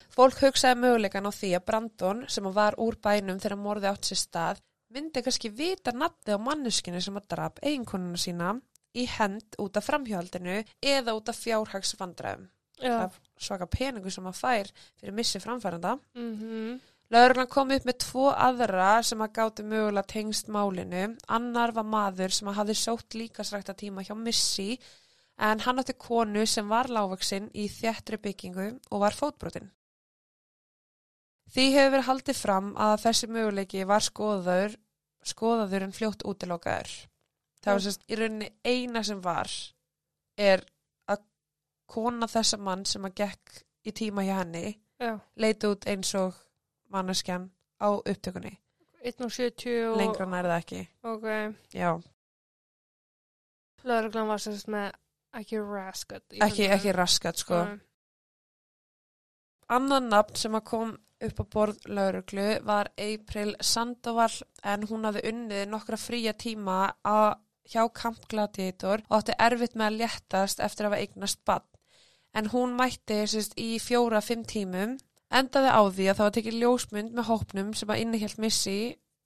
[0.10, 4.22] Fólk hugsaði möguleikan á því að Brandon sem var úr bænum þegar morði átt sér
[4.24, 8.54] stað myndi kannski vita nafnið á manneskinu sem að drap eiginkonuna sína
[8.98, 12.48] í hend út af framhjóldinu eða út af fjárhagsvandræðum.
[12.80, 12.96] Já.
[12.96, 15.98] Það svaka peningu sem að fær fyrir missi framfæranda.
[16.16, 16.80] Mm
[17.10, 21.16] Lögreglan kom upp með tvo aðra sem að gáti mögulega tengst málinu.
[21.26, 24.76] Annar var maður sem að hafði sótt líkasrækta tíma hjá Missy
[25.40, 29.70] en hann átti konu sem var lágvaksinn í þjættri byggingu og var fótbrotin.
[31.50, 34.76] Því hefur verið haldið fram að þessi möguleiki var skoðaður,
[35.26, 36.92] skoðaður en fljótt útilokaður.
[37.64, 39.50] Það var sérst í rauninni eina sem var
[40.40, 40.64] er
[41.10, 41.26] að
[41.90, 45.18] kona þessa mann sem að gekk í tíma hjá henni Já.
[45.40, 46.38] leiti út eins og
[46.94, 47.50] manneskjan
[47.82, 48.54] á upptökunni.
[49.00, 49.98] 1.70 og...
[49.98, 50.86] Lengra nær það ekki.
[51.08, 51.28] Ok.
[51.74, 51.92] Já,
[53.88, 54.92] Lörglan var sérst með
[55.36, 56.24] ekki raskat.
[56.42, 57.64] ekki, ekki raskat sko.
[57.66, 57.80] Nei.
[59.70, 60.96] Annan nafn sem að kom
[61.28, 64.32] upp á borð lauruglu var April Sandoval
[64.64, 67.36] en hún hafði unnið nokkra fría tíma að
[67.70, 71.68] hjá Camp Gladiator og átti erfitt með að léttast eftir að hafa eignast bann.
[72.34, 74.98] En hún mætti sérst, í fjóra-fimm tímum,
[75.30, 78.80] endaði á því að það var tekið ljósmynd með hópnum sem að innihjalt missi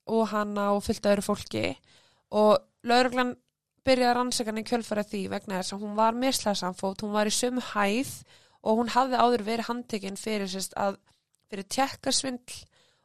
[0.04, 1.66] og hana og fyllt öðru fólki
[2.36, 3.34] og lauruglan
[3.84, 7.64] byrjaði rannsakan í kjölfara því vegna þess að hún var mislaðsamfót, hún var í sömu
[7.72, 8.12] hæð
[8.64, 10.96] og hún hafði áður verið handtekinn fyrir, sérst, að,
[11.52, 12.60] fyrir tjekkarsvindl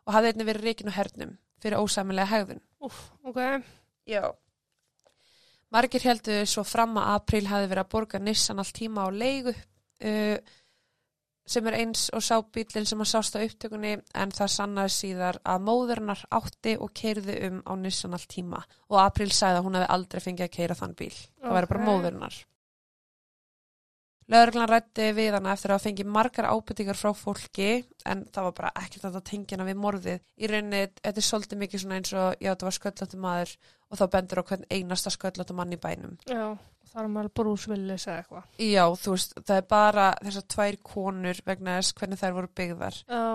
[0.08, 2.62] og hafði einnig verið reikin og hernum fyrir ósamilega hegðun.
[2.88, 3.42] Úf, ok.
[4.08, 4.24] Já.
[5.70, 9.54] Margir heldur svo fram að april hafði verið að borga Nissan allt tíma á leigu
[9.54, 10.38] uh,
[11.50, 15.40] sem er eins og sá bílinn sem að sást á upptökunni en það sannaði síðar
[15.42, 19.80] að móðurnar átti og keirði um á Nissan allt tíma og april sagði að hún
[19.80, 21.16] hefði aldrei fengið að keira þann bíl.
[21.42, 22.40] Það væri bara móðurnar.
[24.30, 27.70] Lögreglan rætti við hana eftir að hafa fengið margar ábyrtingar frá fólki
[28.06, 30.20] en það var bara ekkert að það tengja hana við morðið.
[30.38, 33.56] Í rauninni, þetta er svolítið mikið svona eins og, já, þetta var sköllóttu maður
[33.90, 36.20] og þá bendur á hvern einasta sköllóttu mann í bænum.
[36.30, 36.46] Já.
[36.90, 38.46] Það er maður Bruce Willis eða eitthvað.
[38.66, 43.02] Já, þú veist, það er bara þessar tvær konur vegna þess hvernig þær voru byggðar.
[43.10, 43.26] Já.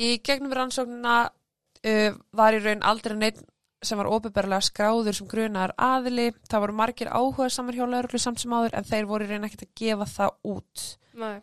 [0.00, 3.40] Í gegnum rannsóknina uh, var í raun aldrei neitt
[3.82, 6.30] sem var opiðberlega skráður sem grunar aðili.
[6.50, 9.66] Það voru margir áhuga samar hjá lauruglu samt sem áður en þeir voru raun ekkert
[9.66, 10.84] að gefa það út.
[11.20, 11.40] Nei.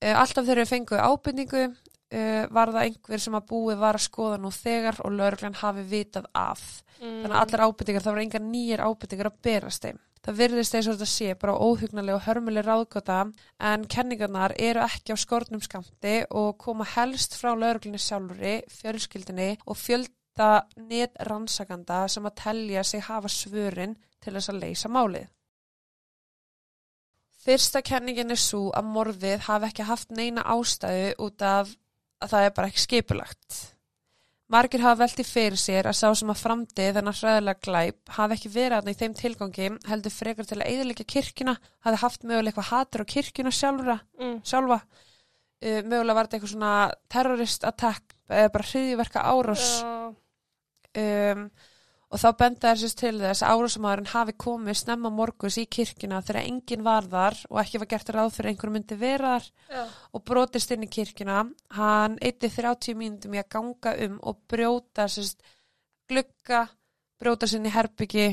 [0.00, 4.06] Uh, alltaf þegar við fenguðu ábyrningu uh, var það einhver sem að búið var að
[4.06, 6.62] skoða nú þegar og lauruglan hafi vitað af.
[7.00, 7.18] Mm.
[7.24, 10.00] Þannig að allar ábyrningar, það voru engar nýjar ábyrningar að berast þeim.
[10.20, 13.20] Það virðist eins og þetta sé bara óhugnarlega og hörmuleg ráðgóta
[13.70, 19.80] en kenningarnar eru ekki á skornum skamti og koma helst frá lauruglunni sjálfuri, fjölskyldinni og
[20.40, 25.26] fjölda net rannsakanda sem að telja sig hafa svörin til þess að leysa málið.
[27.40, 31.70] Fyrsta kenningin er svo að morðið hafi ekki haft neina ástæðu út af
[32.20, 33.60] að það er bara ekki skipulagt.
[34.50, 38.50] Margir hafa velti fyrir sér að sá sem að framdi þennan hræðilega glæp hafi ekki
[38.50, 41.54] verið aðna í þeim tilgangi heldur frekar til að eðalega kirkjuna
[41.86, 44.40] hafi haft mögulega eitthvað hatur á kirkjuna sjálfra, Mm.
[44.44, 46.72] sjálfa uh, mögulega var þetta eitthvað svona
[47.08, 50.14] terrorist attack eða bara hriðiverka árás Já.
[50.98, 51.44] Um,
[52.10, 56.40] og þá benda þessist til þess að árásamæðurinn hafi komið snemma morgus í kirkjuna þegar
[56.42, 59.84] enginn var þar og ekki var gert ráð fyrir einhverjum myndi vera þar Já.
[60.18, 61.44] og brotist inn í kirkjuna
[61.78, 65.38] hann eitti 30 mínútum í að ganga um og brjóta sérst,
[66.10, 66.64] glugga,
[67.22, 68.26] brjóta sinni herbyggi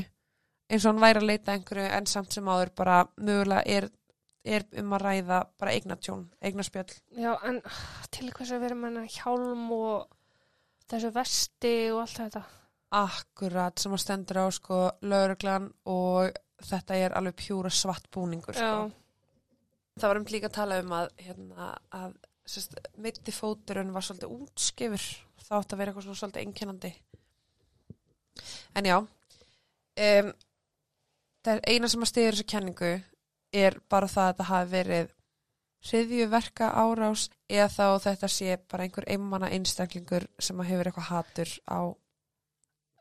[0.68, 3.90] eins og hann væri að leita einhverju en samt sem áður bara mögulega er,
[4.42, 7.62] er um að ræða bara eignatjón, eignaspjöll Já, en
[8.10, 10.08] til hvers að vera með hennar hjálm og
[10.88, 12.44] þessu vesti og allt þetta.
[12.98, 16.32] akkurat sem að stendur á sko lauruglan og
[16.64, 18.88] þetta er alveg pjúra svart búningur sko.
[19.98, 22.16] það var um líka að tala um að, hérna, að
[22.48, 25.04] sérst, mitti fóturinn var svolítið útskifur
[25.44, 26.94] þá átt að vera eitthvað svolítið einkennandi
[28.78, 30.32] en já um,
[31.44, 32.92] það er eina sem að stiður þessu kenningu
[33.58, 35.14] er bara það að þetta hafi verið
[35.86, 41.54] hriðjuverka árás eða þá þetta sé bara einhver einmanna einstaklingur sem að hefur eitthvað hatur
[41.70, 41.80] á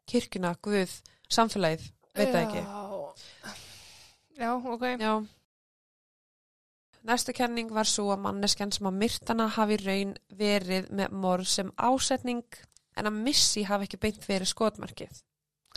[0.08, 0.94] kirkjuna, guð,
[1.28, 2.68] samfélagið veit það ekki
[4.38, 4.54] Já.
[4.54, 4.82] Ok.
[5.00, 5.26] Já.
[7.04, 11.72] Næsta kenning var svo að manneskjan sem að myrtana hafi raun verið með morð sem
[11.78, 12.60] ásetning
[12.98, 15.22] en að missi hafi ekki beint verið skotmarkið.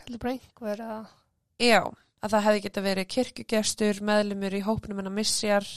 [0.02, 1.12] Heldur bara einhver að...
[1.60, 1.80] Já,
[2.20, 5.70] að það hefði geta verið kirkjugestur, meðlumur í hópnum en að missjar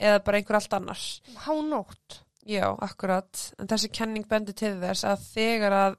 [0.00, 1.06] eða bara einhver allt annars.
[1.44, 2.20] Hánótt.
[2.48, 3.52] Já, akkurat.
[3.60, 5.96] En þessi kenning bendi til þess að þegar að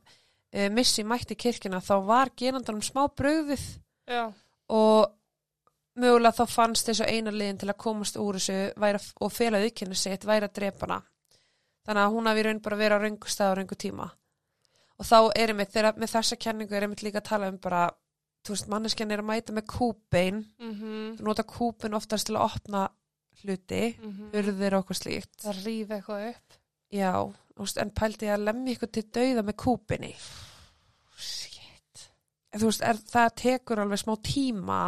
[0.52, 3.64] e, missi mætti kirkjuna þá var genandanum smá bröðið
[4.10, 4.32] Já.
[4.74, 5.12] og
[6.02, 9.96] mögulega þá fannst þessu eina liðin til að komast úr þessu væri, og fela aukynni
[10.00, 11.02] sitt væri að drepa hana.
[11.86, 14.10] Þannig að hún hafi raun bara verið á röngu stað á röngu tíma.
[15.02, 17.88] Og þá er einmitt, þegar með þessa kenningu er einmitt líka að tala um bara,
[18.46, 21.22] þú veist, manneskjan er að mæta með kúbein, Mm -hmm.
[21.22, 22.90] nota kúbein oftast til að opna
[23.44, 23.82] hluti,
[24.34, 25.36] urðir og okkur slíkt.
[25.44, 26.58] Það rýfi eitthvað upp.
[26.92, 27.12] Já,
[27.62, 30.12] veist, en pældi ég að lemmi ykkur til dauða með kúbinni.
[31.22, 32.06] Shit.
[32.52, 34.80] En Þú veist, er, það tekur alveg smá tíma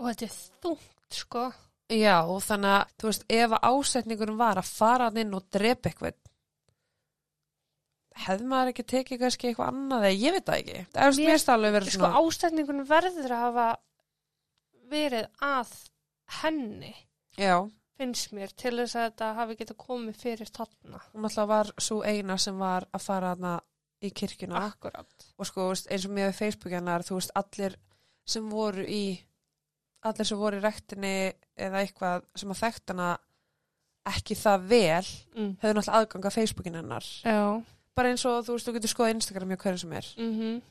[0.00, 0.34] Og þetta er
[0.64, 1.44] þungt, sko.
[1.90, 6.16] Já, þannig að, þú veist, ef að ásetningurum var að fara inn og drepa eitthvað,
[8.20, 10.80] hefði maður ekki tekið kannski eitthvað annað eða ég veit það ekki.
[10.94, 12.20] Það er Mér- mér alveg verið Sko, svona.
[12.20, 13.66] ástætningunum verður að hafa
[14.90, 15.74] verið að
[16.40, 16.92] henni,
[17.38, 21.00] Já, finnst mér, til þess að þetta hafi getað komið fyrir þarna.
[21.14, 23.60] hún alltaf var svo eina sem var að fara hana
[24.02, 25.26] í kirkjuna Akkurat.
[25.38, 27.76] og sko, eins og mér við Facebook hennar, þú veist, allir
[28.26, 29.20] sem voru í,
[30.02, 33.18] allir sem voru í rektinni eða eitthvað sem að þekkt hana
[34.06, 35.56] ekki það vel, Mm.
[35.60, 37.04] höfðu náttúrulega aðgang að Facebookin hennar.
[37.24, 37.62] Já.
[37.94, 40.06] Bara eins og þú veist, þú getur skoðað Instagram hjá hverju sem er.
[40.16, 40.62] Mm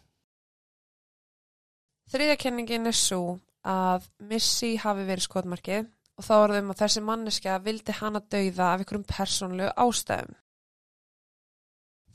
[2.09, 7.03] Þriðja kenningin er svo að Missy hafi verið skotmarkið og þá er þeim að þessi
[7.07, 10.35] manneskja vildi hana dauða af einhverjum persónlegu ástæðum.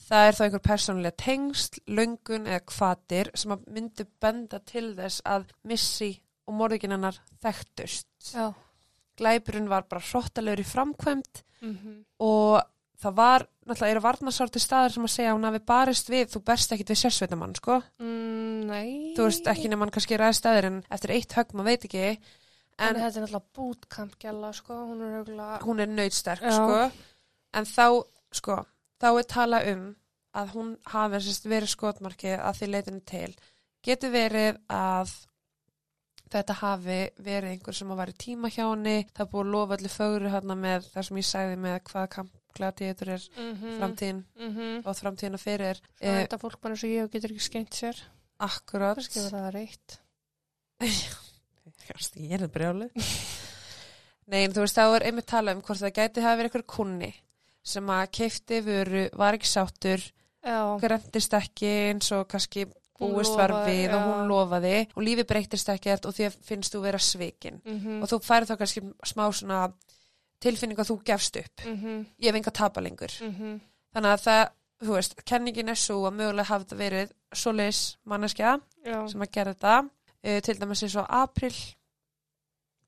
[0.05, 5.25] Það er þá einhver persónlega tengsl, löngun eða kvatir sem að myndi benda til þess
[5.25, 6.11] að Missy
[6.45, 8.11] og morðikinn hennar þekktust.
[8.35, 8.53] Já.
[9.17, 12.61] Glæpurinn var bara hrottalegur í framkvæmt Mm og
[13.01, 16.41] það var, náttúrulega eru varnarsárti staðar sem að segja að hún hafi barist við, þú
[16.47, 17.81] berst ekkit við sérsveitamann, sko.
[18.01, 18.89] mm, nei.
[19.17, 22.05] þú veist ekki nema hann kannski ræði staðir en eftir eitt högg maður veit ekki
[22.79, 24.75] En, en þetta er náttúrulega bootcamp gæla, sko.
[24.89, 25.61] Hún er auðvitað...
[25.63, 26.55] hún er nöytsterk Já.
[26.57, 26.79] sko
[27.55, 27.87] en þá
[28.35, 28.57] sko
[29.03, 29.85] þá er tala um
[30.35, 33.31] að hún hafi verið skotmarkið að því leitinu til
[33.85, 35.13] getur verið að
[36.35, 39.77] þetta hafi verið einhver sem að var í tíma hjá henni það búið að lofa
[39.79, 43.77] allir fögru hérna með það sem ég sagði með hvað kampgladiður er Mm -hmm.
[43.79, 44.87] framtíðin Mm -hmm.
[44.87, 48.03] og framtíðina fyrir Svo eh, þetta fólk bara eins og ég getur ekki skemmt sér.
[48.39, 50.01] akkurat Kannski var það reitt.
[51.89, 52.89] Kannski ég er brjálu.
[54.31, 56.67] Nei, en þú veist, þá er einmitt tala um hvort það gæti hafa verið einhver
[56.75, 57.11] kunni
[57.65, 60.03] sem að keifti vöru, var ekki sáttur,
[60.45, 62.67] já, hver endist ekki eins og kannski
[63.01, 67.01] búist var við og hún lofaði og lífi breytist ekkert og því finnst þú vera
[67.01, 67.61] svikin.
[67.65, 69.63] Mhm, og þú færð þá kannski smá svona
[70.45, 71.65] tilfinning að þú gefst upp.
[71.67, 73.13] Mhm, ég hef enga tapa lengur.
[73.21, 73.59] Mhm,
[73.97, 74.45] þannig að það,
[74.85, 79.55] þú veist, kenningin er svo að mögulega þetta verið svoleiðis manneskja já, sem að gera
[79.55, 79.91] þetta
[80.25, 81.55] uh, til dæmis eins og april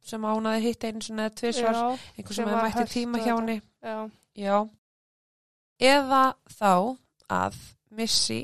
[0.07, 3.35] sem hafi hitt einu svona eða tvisvar, já, einhver sem hefði mætti tíma og hjá
[3.35, 3.57] henni.
[3.83, 3.97] Já,
[4.39, 4.59] já.
[5.83, 6.21] Eða
[6.57, 6.75] þá
[7.27, 7.57] að
[7.97, 8.43] Missy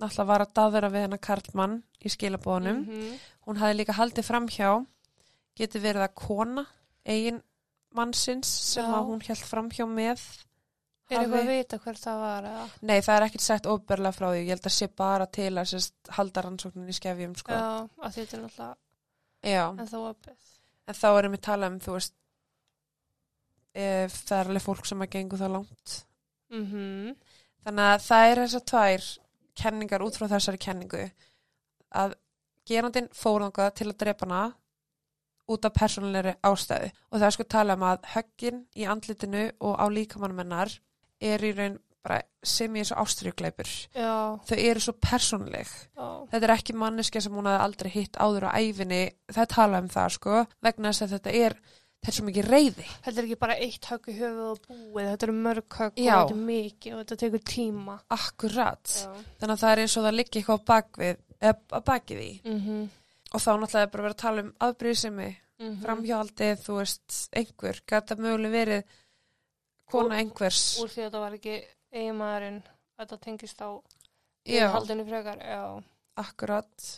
[0.00, 3.12] náttúrulega var að daðra við hennar Karlmann í skilabóðunum mhm,
[3.48, 4.72] hún hafi líka haldið framhjá
[5.56, 6.66] geti verið að kona
[7.06, 7.40] eigin
[7.96, 10.24] mannsins sem hún held framhjá með
[11.14, 12.64] er hafi- að vita hver það var eða?
[12.82, 15.68] Nei, það er ekkert sagt óberlega frá því ég held að sé bara til að
[15.72, 17.52] sérst, halda rannsóknin í skefjum sko.
[17.52, 18.76] já, að þetta er náttúrulega
[19.46, 19.64] Já.
[19.78, 20.52] en þá opið
[20.88, 22.14] en þá erum við talað um þú veist
[23.76, 25.96] það er alveg fólk sem að gengu það langt
[26.54, 27.16] mhm,
[27.66, 29.08] þannig að það er þessar tvær
[29.56, 31.02] kenningar út frá þessari kenningu
[31.96, 32.14] að
[32.66, 34.40] gerandin fórðanga til að drepa hana
[35.52, 39.76] út af persónulegri ástæðu og það er sko tala um að höggin í andlitinu og
[39.78, 40.72] á líkamannum hennar
[41.20, 43.70] er í raun bara sem ég er svo ástriðugleipur
[44.46, 45.70] þau eru svo persónuleg.
[45.96, 49.02] Já, þetta er ekki manneska sem hún hafi aldrei hitt áður á æfinni
[49.32, 51.56] það tala um það sko vegna þess að þetta er
[51.96, 55.08] þetta er svo mikið reyði þetta er ekki bara eitt högg í höfuð og búið,
[55.10, 57.96] þetta eru mörg högg og þetta er mikið og þetta tekur tíma.
[58.16, 58.92] Akkurat.
[58.92, 62.30] Já, þannig að það er eins og það liggi eitthvað á bakvið eða bakið því.
[62.52, 62.86] Mhm,
[63.32, 65.80] og þá náttúrulega er bara verið að tala um afbrýðsemi mhm.
[65.82, 68.96] framhjaldið, þú veist, einhver gæta möguleg verið
[69.90, 70.62] kona einhvers.
[70.82, 71.56] úr því að þetta var ekki
[71.94, 72.62] eiginmaðurinn
[72.96, 73.70] þetta tengist á
[74.72, 75.62] haldinu frekar, já.
[76.16, 76.90] Akkurat.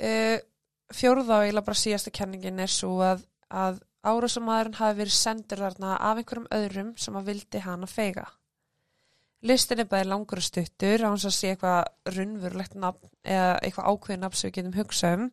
[0.00, 0.38] Uh,
[0.94, 5.96] fjórða og eiginlega bara síðasta kenningin er svo að, að árásamæðurinn hafi verið sendur þarna
[5.98, 8.28] af einhverjum öðrum sem að vildi hana feiga
[9.46, 13.90] listin er bæði langur og stuttur á hans að sé eitthvað runnvurlegt nafn eða eitthvað
[13.92, 15.26] ákveðin nafn sem við getum hugsa um.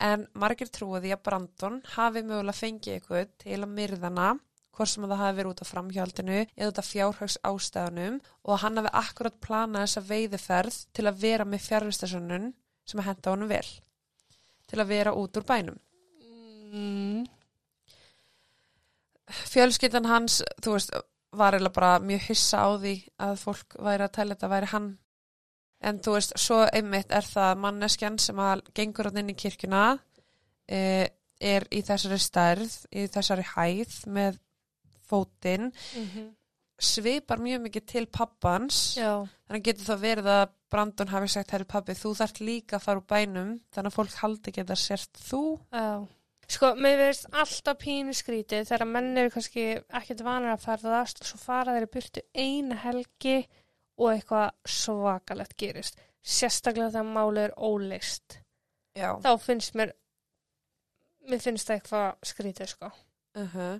[0.00, 4.28] En margir því að Brandon hafi mögulega fengið eitthvað til að myrðana
[4.80, 8.16] hvort sem að það hafi verið út af framhjaldinu eða út af fjárhags ástæðanum
[8.46, 12.48] og að hann hafi akkurat planað þessa veiðiferð til að vera með fjárvistarsönnun
[12.88, 13.68] sem að henda honum vel
[14.70, 15.78] til að vera út úr bænum
[16.72, 17.28] mm.
[19.52, 20.96] fjölskyldan hans, þú veist,
[21.36, 22.96] var eiginlega bara mjög hissa á því
[23.28, 24.90] að fólk væri að tella þetta væri hann
[25.80, 29.84] en þú veist, svo einmitt er það manneskjan sem að gengur hann inn í kirkjuna
[30.68, 30.80] e,
[31.40, 34.40] er í þessari stærð, í þessari hæð með
[35.10, 36.28] fótinn Mhm.
[36.80, 38.96] svipar mjög mikið til pappans.
[38.96, 42.82] Já, þannig getur það verið að Brandon hafi sagt, herri pabbi, þú þarft líka að
[42.86, 45.42] fara úr bænum þannig að fólk haldi ekki að það sért þú.
[45.72, 46.06] Já.
[46.50, 49.64] Sko, mér veist alltaf pínu skrítið þegar menn eru kannski
[50.00, 53.36] ekkert vanar að ferðast og svo fara þeir í byrtu eina helgi
[53.98, 56.00] og eitthvað svakalegt gerist.
[56.24, 58.38] Sérstaklega þegar máli er óleist
[58.96, 59.14] Já.
[59.22, 59.92] þá finnst mér
[61.28, 62.90] mér finnst það eitthvað skrítið sko.
[63.36, 63.78] Uh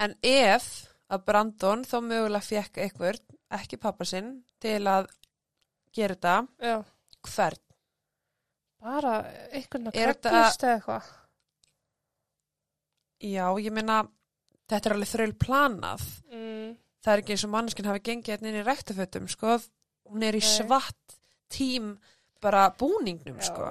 [0.00, 0.68] En ef
[1.12, 3.18] að Brandon þá mögulega fekk einhver,
[3.52, 5.10] ekki pappa sinn, til að
[5.92, 6.76] gera þetta, já,
[7.26, 7.64] hvern?
[8.80, 9.14] bara
[9.52, 11.08] einhvern að kreglist eða eitthvað
[13.20, 13.98] Já, ég meina,
[14.70, 16.06] þetta er alveg þröl planað.
[16.32, 16.70] mm.
[17.00, 19.54] Það er ekki eins og manneskinn hafi gengið hérna inn í rektafötum, sko.
[20.08, 20.48] Hún er í Nei.
[20.48, 21.14] svart
[21.52, 21.94] tím
[22.40, 23.46] bara búningnum, Já.
[23.50, 23.70] sko.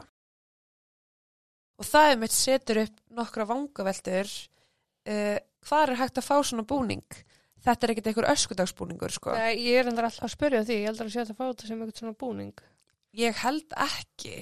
[1.80, 4.30] Og það er mitt setur upp nokkra vangaveltur.
[5.08, 7.06] Uh, hvað er hægt að fá svona búning?
[7.60, 9.34] Þetta er ekkert einhver öskudagsbúningur, sko.
[9.36, 11.46] Nei, ég er endur alltaf að spyrja því, ég heldur að sé að það fá
[11.50, 12.62] þetta sem eitthvað svona búning.
[13.20, 14.38] Ég held ekki.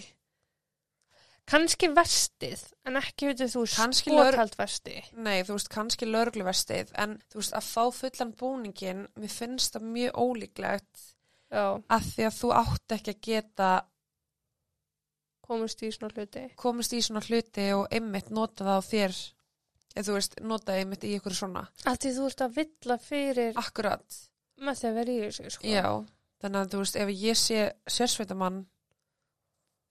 [1.48, 4.96] Kanski vestið, en ekki veitir þú Kannski lögr- skothald vesti.
[5.16, 9.86] Nei, þú veist, kannski lörgluvestið, en þú veist, að fá fullan búningin, mér finnst það
[9.94, 11.06] mjög ólíklegt
[11.48, 13.70] Já, að því að þú átt ekki að geta
[15.48, 16.44] komist í svona hluti.
[16.60, 19.16] komist í svona hluti og einmitt nota það á þér,
[19.98, 21.66] eða þú veist, nota einmitt í ykkur svona.
[21.90, 24.18] Að því þú ert að villa fyrir Akkurat,
[24.62, 25.68] með því að vera í þessu, sko.
[25.74, 25.86] já,
[26.44, 27.62] þannig að þú veist, ef ég sé
[27.98, 28.60] sérsveitamann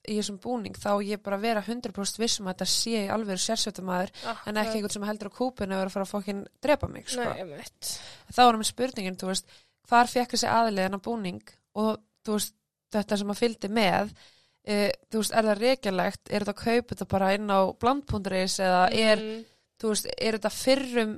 [0.07, 3.41] í þessum búning, þá á ég bara að vera 100% vissum að þetta sé alveg
[3.43, 4.45] sérsveitamaður, Akkurat.
[4.53, 7.09] en ekki einhvern sem heldur á kúpinu og er að fara að fokkin drepa mig,
[7.11, 7.25] sko.
[7.27, 7.89] Nei, ég veit.
[8.31, 9.51] þá erum við spurningin, þú veist,
[9.91, 11.43] hvar fekk þessi aðlið hennar búning
[11.83, 12.55] og þú veist,
[12.95, 14.15] þetta sem að fylgdi með
[14.63, 14.77] e,
[15.11, 18.85] þú veist, er það reykjalegt er þetta að kaupa þetta bara inn á blandpundris eða
[18.95, 19.45] er, Mm,
[19.81, 21.17] þú veist, er þetta fyrrum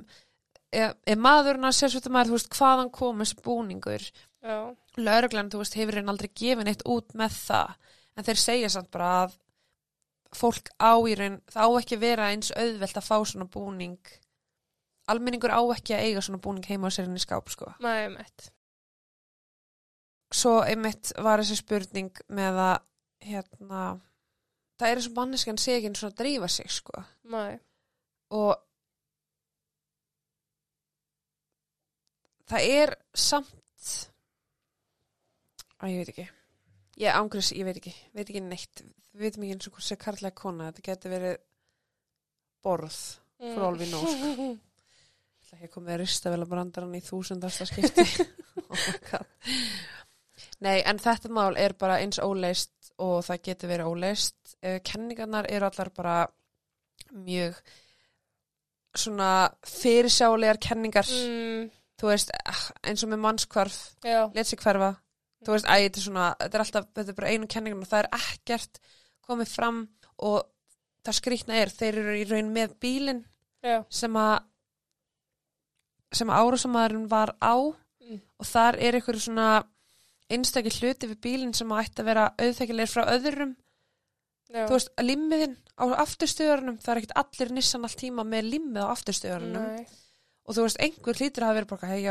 [0.71, 4.07] er, er maðurinn að sérsvita maður, þú veist, hvaðan kom þessi búningur?
[4.45, 4.57] Já,
[4.99, 7.73] lögreglan, þú veist, hefur henn aldrei gefið neitt út með það,
[8.15, 9.37] en þeir segja samt bara að
[10.37, 14.13] fólk á í raun, það á ekki að vera eins auðvelt að fá svona búning.
[15.09, 17.71] Almenningur á ekki að eiga svona búning heima á sér inn í skáp, sko.
[17.81, 18.51] Nei, veit.
[20.29, 22.75] svo einmitt var þessi spurning með að
[23.25, 23.79] hérna,
[24.77, 27.01] það er eins og manneskjan sé ekki eins og að drífa sig sko.
[27.33, 27.57] Nei.
[28.35, 28.55] Og
[32.49, 33.89] það er samt
[35.79, 36.27] að ég veit ekki.
[36.99, 38.83] Ég ángriðs, ég veit ekki, veit ekki neitt.
[39.15, 41.37] Við veitum ekki eins og hvort sé karlæg kona þetta getur verið
[42.63, 42.97] borð
[43.39, 44.49] know, sko.
[45.49, 48.05] Það er ekki komið að rista vel að brandarann í þúsundasta skipti.
[48.69, 48.75] Oh
[50.61, 55.47] Nei, en þetta mál er bara eins óleist og það getur verið óleist Eh, kenningarnar
[55.47, 56.15] eru allar bara
[57.15, 57.55] mjög
[58.97, 61.05] svona fyrirsjálegar kenningar.
[61.05, 61.69] Mm,
[61.99, 63.77] þú veist, ah, eins og með mannskvarf
[64.63, 64.91] hverfa.
[65.45, 67.87] Þú veist, æ, þetta er svona, þetta er alltaf þetta er bara einu kenningun og
[67.87, 68.79] það er ekkert
[69.27, 69.81] komið fram
[70.19, 70.39] og
[71.05, 73.21] það skrýtna er, þeir eru í raun með bílinn
[73.89, 74.39] sem að
[76.15, 77.55] sem að árásamæðurinn var á
[78.09, 78.21] Mm.
[78.39, 79.63] og þar er einhverju svona
[80.33, 83.51] einstakir hluti við bílinn sem að ætti að vera auðþekkilegir frá öðrum.
[84.49, 84.65] Já.
[84.65, 88.91] þú veist, limmiðinn á afturstöðarunum það er ekkert allir nissan allt tíma með limmið á
[88.93, 89.65] afturstöðarunum
[90.49, 92.03] og þú veist, einhver hlýtur að hafa verið bara hei,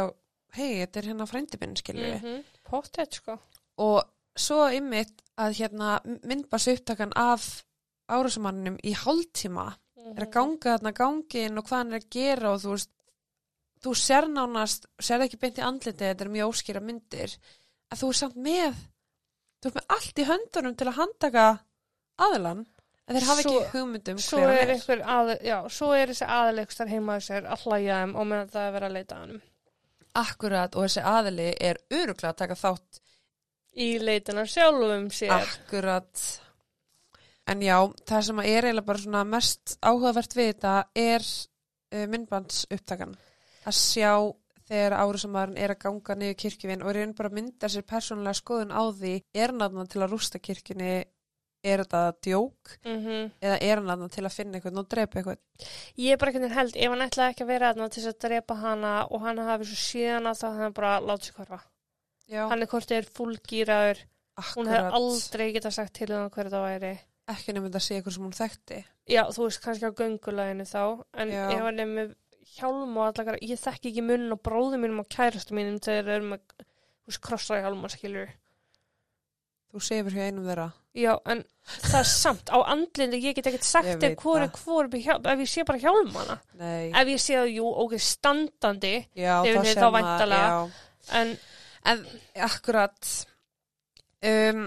[0.59, 2.45] hei, þetta er hérna frændibinn skilur við Mhm.
[2.69, 3.39] Pottet, sko.
[3.79, 4.03] og
[4.37, 7.65] svo ymmit að hérna myndbars upptakan af
[8.09, 10.17] árásamanninum í hálftíma Mhm.
[10.17, 12.91] er að ganga þarna gangin og hvað hann er að gera og þú veist
[13.83, 17.37] þú sér nánast, sér ekki beint í andliti þetta er mjög óskýra myndir
[17.93, 18.75] að þú er samt með
[19.63, 21.61] þú er með allt í höndunum til að handtaka
[22.19, 22.67] aðilan en
[23.17, 27.17] þeir hafa Svo- ekki hugmyndum Svo er, er að, já, svo er þessi aðleikstar heima
[27.17, 29.39] á sér að hlæja þeim og meðan það er verið að leita hann
[30.19, 33.01] akkurat og þessi aðili er öruglega að taka þátt
[33.79, 35.35] í leitina sjálfum sér.
[35.37, 36.25] akkurat.
[37.49, 37.77] En já,
[38.09, 43.15] það sem er eiginlega bara svona mest áhugavert við þetta er uh, myndbands upptakan
[43.69, 44.11] að sjá
[44.69, 48.75] þegar árusamæðurinn er að ganga niður kirkjuvinn og reyn bara að mynda sér persónulega skoðun
[48.75, 50.91] á því er þarna til að rústa kirkjunni
[51.65, 55.39] er þetta djók Mm eða er hann þarna til að finna eitthvað og drepa eitthvað
[55.99, 58.19] Ég er bara einhvern veginn held, ef hann ætlaði ekki að vera þarna til að
[58.27, 61.61] drepa hana og hann hafi svo síðan að það hann bara láta sig hverfa.
[62.29, 64.05] já, Hann er hvort er fullgýraður,
[64.55, 66.93] hún akkurat aldrei getað sagt til hann hverju það væri.
[67.29, 68.79] ekki nefnd að sé eitthvað sem hún þekkti
[69.09, 70.83] Já, þú veist kannski á gönguleginu þá,
[71.17, 71.45] en Já.
[71.57, 72.15] ef hann er með
[72.59, 76.15] hjálm og allar, ég þekki ekki munn og bróðum mínum og kærastu mínum þegar þeir
[76.21, 78.31] eru með, þú veist, krossa hjálma, skilur.
[79.73, 83.63] Þú sefur hjá einum þeirra Já, en það er samt, á andlindi, ég get ekkert
[83.69, 84.63] sagt ef veit hvor er það.
[84.65, 86.39] hvor er hjálm, ef ég sé bara hjálmana.
[86.59, 90.49] nei, Ef ég sé það, jú, ok, standandi, já, þig sem að- væntanlega.
[90.49, 90.71] já.
[91.21, 91.39] en
[91.89, 92.03] En
[92.35, 93.07] akkurat
[94.27, 94.65] um,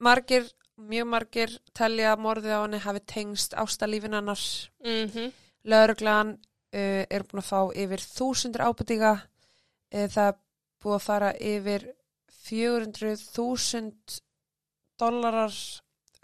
[0.00, 0.46] margir,
[0.80, 4.40] mjög margir telja morðið á henni hafi tengst ástalífin hennar.
[4.84, 5.32] mm
[5.64, 6.32] Lögreglan
[6.74, 9.12] uh, er búin að fá yfir þúsundur ábyrtinga.
[9.94, 10.34] Uh, það er
[10.82, 11.86] búið að fara yfir
[12.48, 14.20] 400.000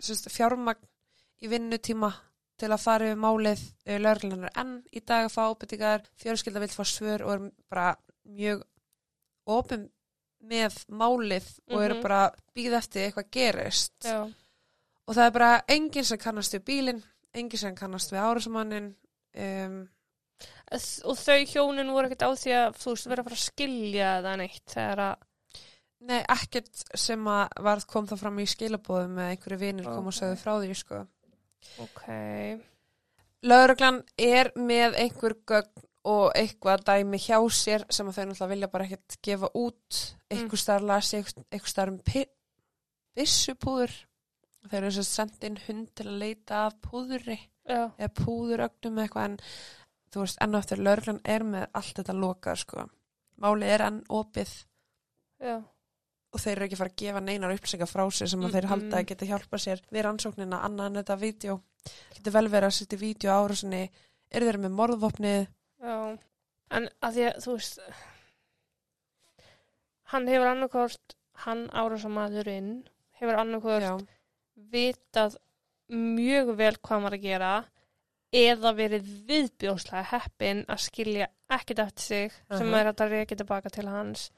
[0.00, 0.84] sérst, fjármagn
[1.42, 2.10] í vinnutíma
[2.60, 3.62] til að fara yfir málið
[4.04, 6.02] lögreglan er enn í dag að fá ábyrtingar.
[6.20, 7.96] Fjörskilda vill fá svör og er bara
[8.28, 8.62] mjög
[9.50, 9.86] opum
[10.44, 12.02] með málið og eru Mhm.
[12.02, 14.22] bara býð eftir eitthvað gerist já,
[15.06, 17.02] og það er bara enginn sem kannast við bílinn
[17.34, 18.94] enginn sem kannast við árásmannin
[19.36, 19.88] um,
[21.04, 24.10] og þau hjónin voru ekkert á því að þú veist, vera að fara að skilja
[24.24, 25.16] það neitt þegar að,
[26.08, 30.16] nei, ekkert sem að varð kom það fram í skilabóðum með einhverju vinir kom og
[30.16, 31.02] sögðu frá því sko.
[31.84, 32.02] ok.
[33.50, 38.68] Lögreglan er með einhver gögn og eitthvað dæmi hjá sér sem að þau náttúrulega vilja
[38.72, 39.98] bara ekkert gefa út.
[40.32, 42.28] Einhver starf las ég einhver starf um pi-
[43.16, 43.92] byssupúður.
[44.70, 48.98] Þeir eru þess að senda inn hund til að leita af púðuri já, eða púðurögnum
[49.04, 49.36] eitthvað en
[50.12, 52.84] þú veist, enn og eftir lögreglan er með allt þetta lokað sko.
[53.40, 54.52] Málið er enn opið.
[55.40, 55.54] Já,
[56.32, 58.70] og þeir eru ekki fara að gefa neinar upplýsingar frá sér sem að þeir Mm-mm.
[58.74, 61.56] halda að geta hjálpa sér við rannsóknina annað en þetta vídeo.
[62.14, 63.90] Getur vel verið að setja vídeo árásinni,
[64.30, 65.48] eru þeir með morðvopnið?
[65.80, 66.18] já
[66.70, 67.78] en að því að þú veist
[70.12, 71.14] hann hefur annarkort
[71.46, 72.70] hann árásamadurinn
[73.20, 73.94] hefur annarkort Já,
[74.74, 75.36] vitað
[75.90, 77.52] mjög vel hvað var að gera
[78.30, 82.74] eða verið viðbjóðslega heppin að skilja ekkert eftir sig sem Mhm.
[82.78, 84.30] er hægt að reyka tilbaka til hans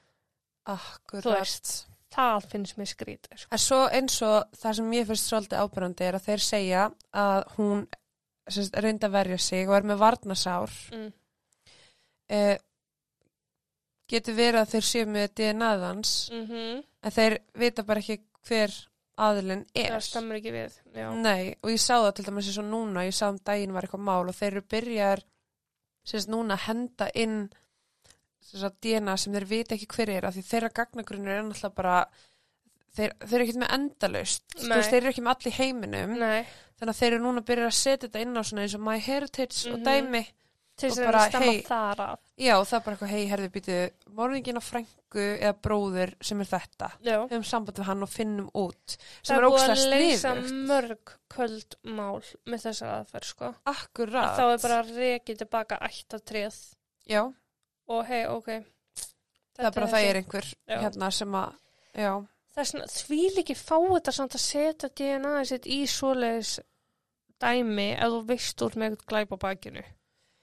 [0.69, 1.73] akkurat.
[2.13, 3.49] það finnst mér skrítið sko.
[3.51, 6.85] En svo eins og það sem ég finnst svolítið ábyrjandi er að þeir segja
[7.23, 7.83] að hún
[8.83, 10.79] reyndi að verja sig og er með varnasár.
[10.93, 11.11] mm.
[12.33, 12.57] Eh,
[14.09, 18.73] getur verið að þeir séu með DNA-ð hans mm en þeir vita bara ekki hver
[19.19, 19.91] aðilinn er.
[19.91, 21.07] það stemmur ekki við já.
[21.13, 23.83] Nei, og ég sá það til dæmis eins og núna, ég sá um daginn var
[23.83, 25.23] eitthvað mál og þeir eru byrjar
[26.07, 27.49] sérst núna henda inn
[28.83, 31.97] DNA sem þeir vita ekki hver er af því þeirra gagnagrunnur er náttúrulega bara
[32.97, 33.73] þeir, þeir eru ekkert með
[34.63, 34.77] Nei.
[34.77, 36.45] veist, þeir eru ekki með allir heiminum Nei,
[36.79, 38.81] þannig að þeir eru núna að byrja að setja þetta inn á svona eins og
[38.85, 39.85] My Heritage og Mhm.
[39.87, 40.23] dæmi
[40.75, 41.61] til Og þess að bara, stemma hey.
[41.61, 42.19] þar af.
[42.37, 43.75] já, það er bara eitthvað, hei, herðu býtu
[44.09, 47.17] morðingin á frængu eða bróður sem er þetta Já.
[47.29, 50.33] höfum samband við hann og finnum út Það sem er er búið ókslega að leysa
[50.33, 53.55] sniðugt mörg köld mál með þessar aðferð, sko.
[53.65, 56.57] akkurat, Þá er bara rekið tilbaka ættatrið
[57.07, 57.33] já,
[57.91, 58.51] og hei, ok.
[59.57, 60.77] það er bara það er einhver Já.
[60.85, 61.57] hérna sem að,
[61.93, 62.13] já,
[62.53, 66.59] Það er svona, því líki fá þetta samt að setja DNA sitt í svoleiðis
[67.41, 69.83] dæmi ef þú veist úr með glæp á bakinu.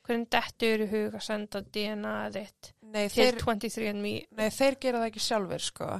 [0.06, 4.14] Hvernig dettu eru hug að senda DNA þitt nei, þeir 23andMe?
[4.40, 5.90] Nei, þeir gera það ekki sjálfur, sko.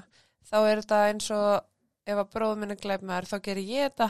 [0.50, 4.08] Þá er þetta eins og ef að bróður minn er glæpmaður, þá gerir ég þetta,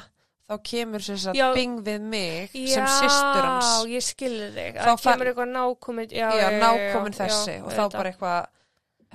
[0.50, 1.48] þá kemur satt Já.
[1.54, 3.68] bing við mig sem systur hans.
[3.70, 4.78] Já, ég skilði þig.
[4.82, 6.10] Þá kemur eitthvað nákominn.
[6.10, 8.48] Já, Já, já, nákomin já, þessi já, og þá bara eitthvað,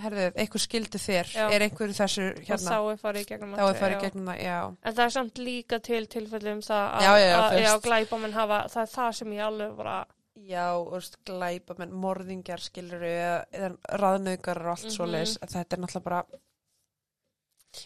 [0.06, 1.46] herðu, einhver skildi þér, Já.
[1.56, 4.02] er einhver þessu Og hérna, þá er farið gegnum þá er farið já.
[4.06, 4.58] gegnum það, já.
[4.84, 7.86] En það er samt líka til tilfellum það að, Já, já, já, að, já, veist.
[7.86, 9.98] glæpamenn hafa, það er það sem ég alveg bara,
[10.36, 13.70] Já, og þú veist, glæpamenn, morðingjar, skilur eða,
[14.02, 14.96] raðnaugar og allt Mhm.
[14.98, 16.24] svoleiðis, að þetta er náttúrulega bara,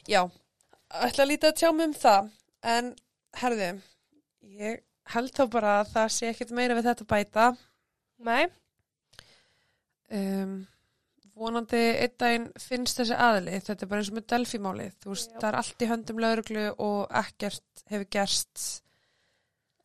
[0.09, 0.23] já,
[1.05, 2.29] ætla að líta að tjá mig um það,
[2.63, 2.89] en
[3.37, 3.69] herðu,
[4.59, 4.81] ég
[5.13, 7.45] held þá bara að það sé ekkert meira við þetta bæta,
[8.25, 8.43] nei,
[10.15, 10.59] um,
[11.39, 15.33] vonandi einn daginn finnst þessi aðli, þetta er bara eins og með Delphi-málið, þú veist,
[15.33, 15.39] Já.
[15.39, 18.67] það er allt í höndum lauruglu og ekkert hefur gerst,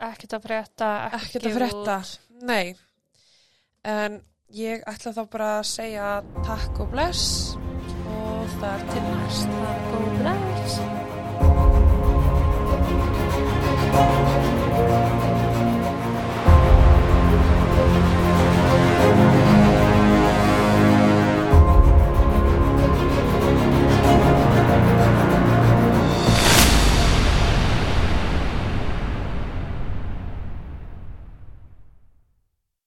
[0.02, 1.98] ekkert að frétta, ekkert að frétta,
[2.44, 2.74] nei,
[3.84, 4.22] en
[4.54, 6.08] ég ætla þá bara að segja
[6.44, 7.54] takk og bless.
[8.14, 9.56] Og það er til næst.
[9.60, 10.93] Er góð bless.
[13.94, 14.53] Thank you.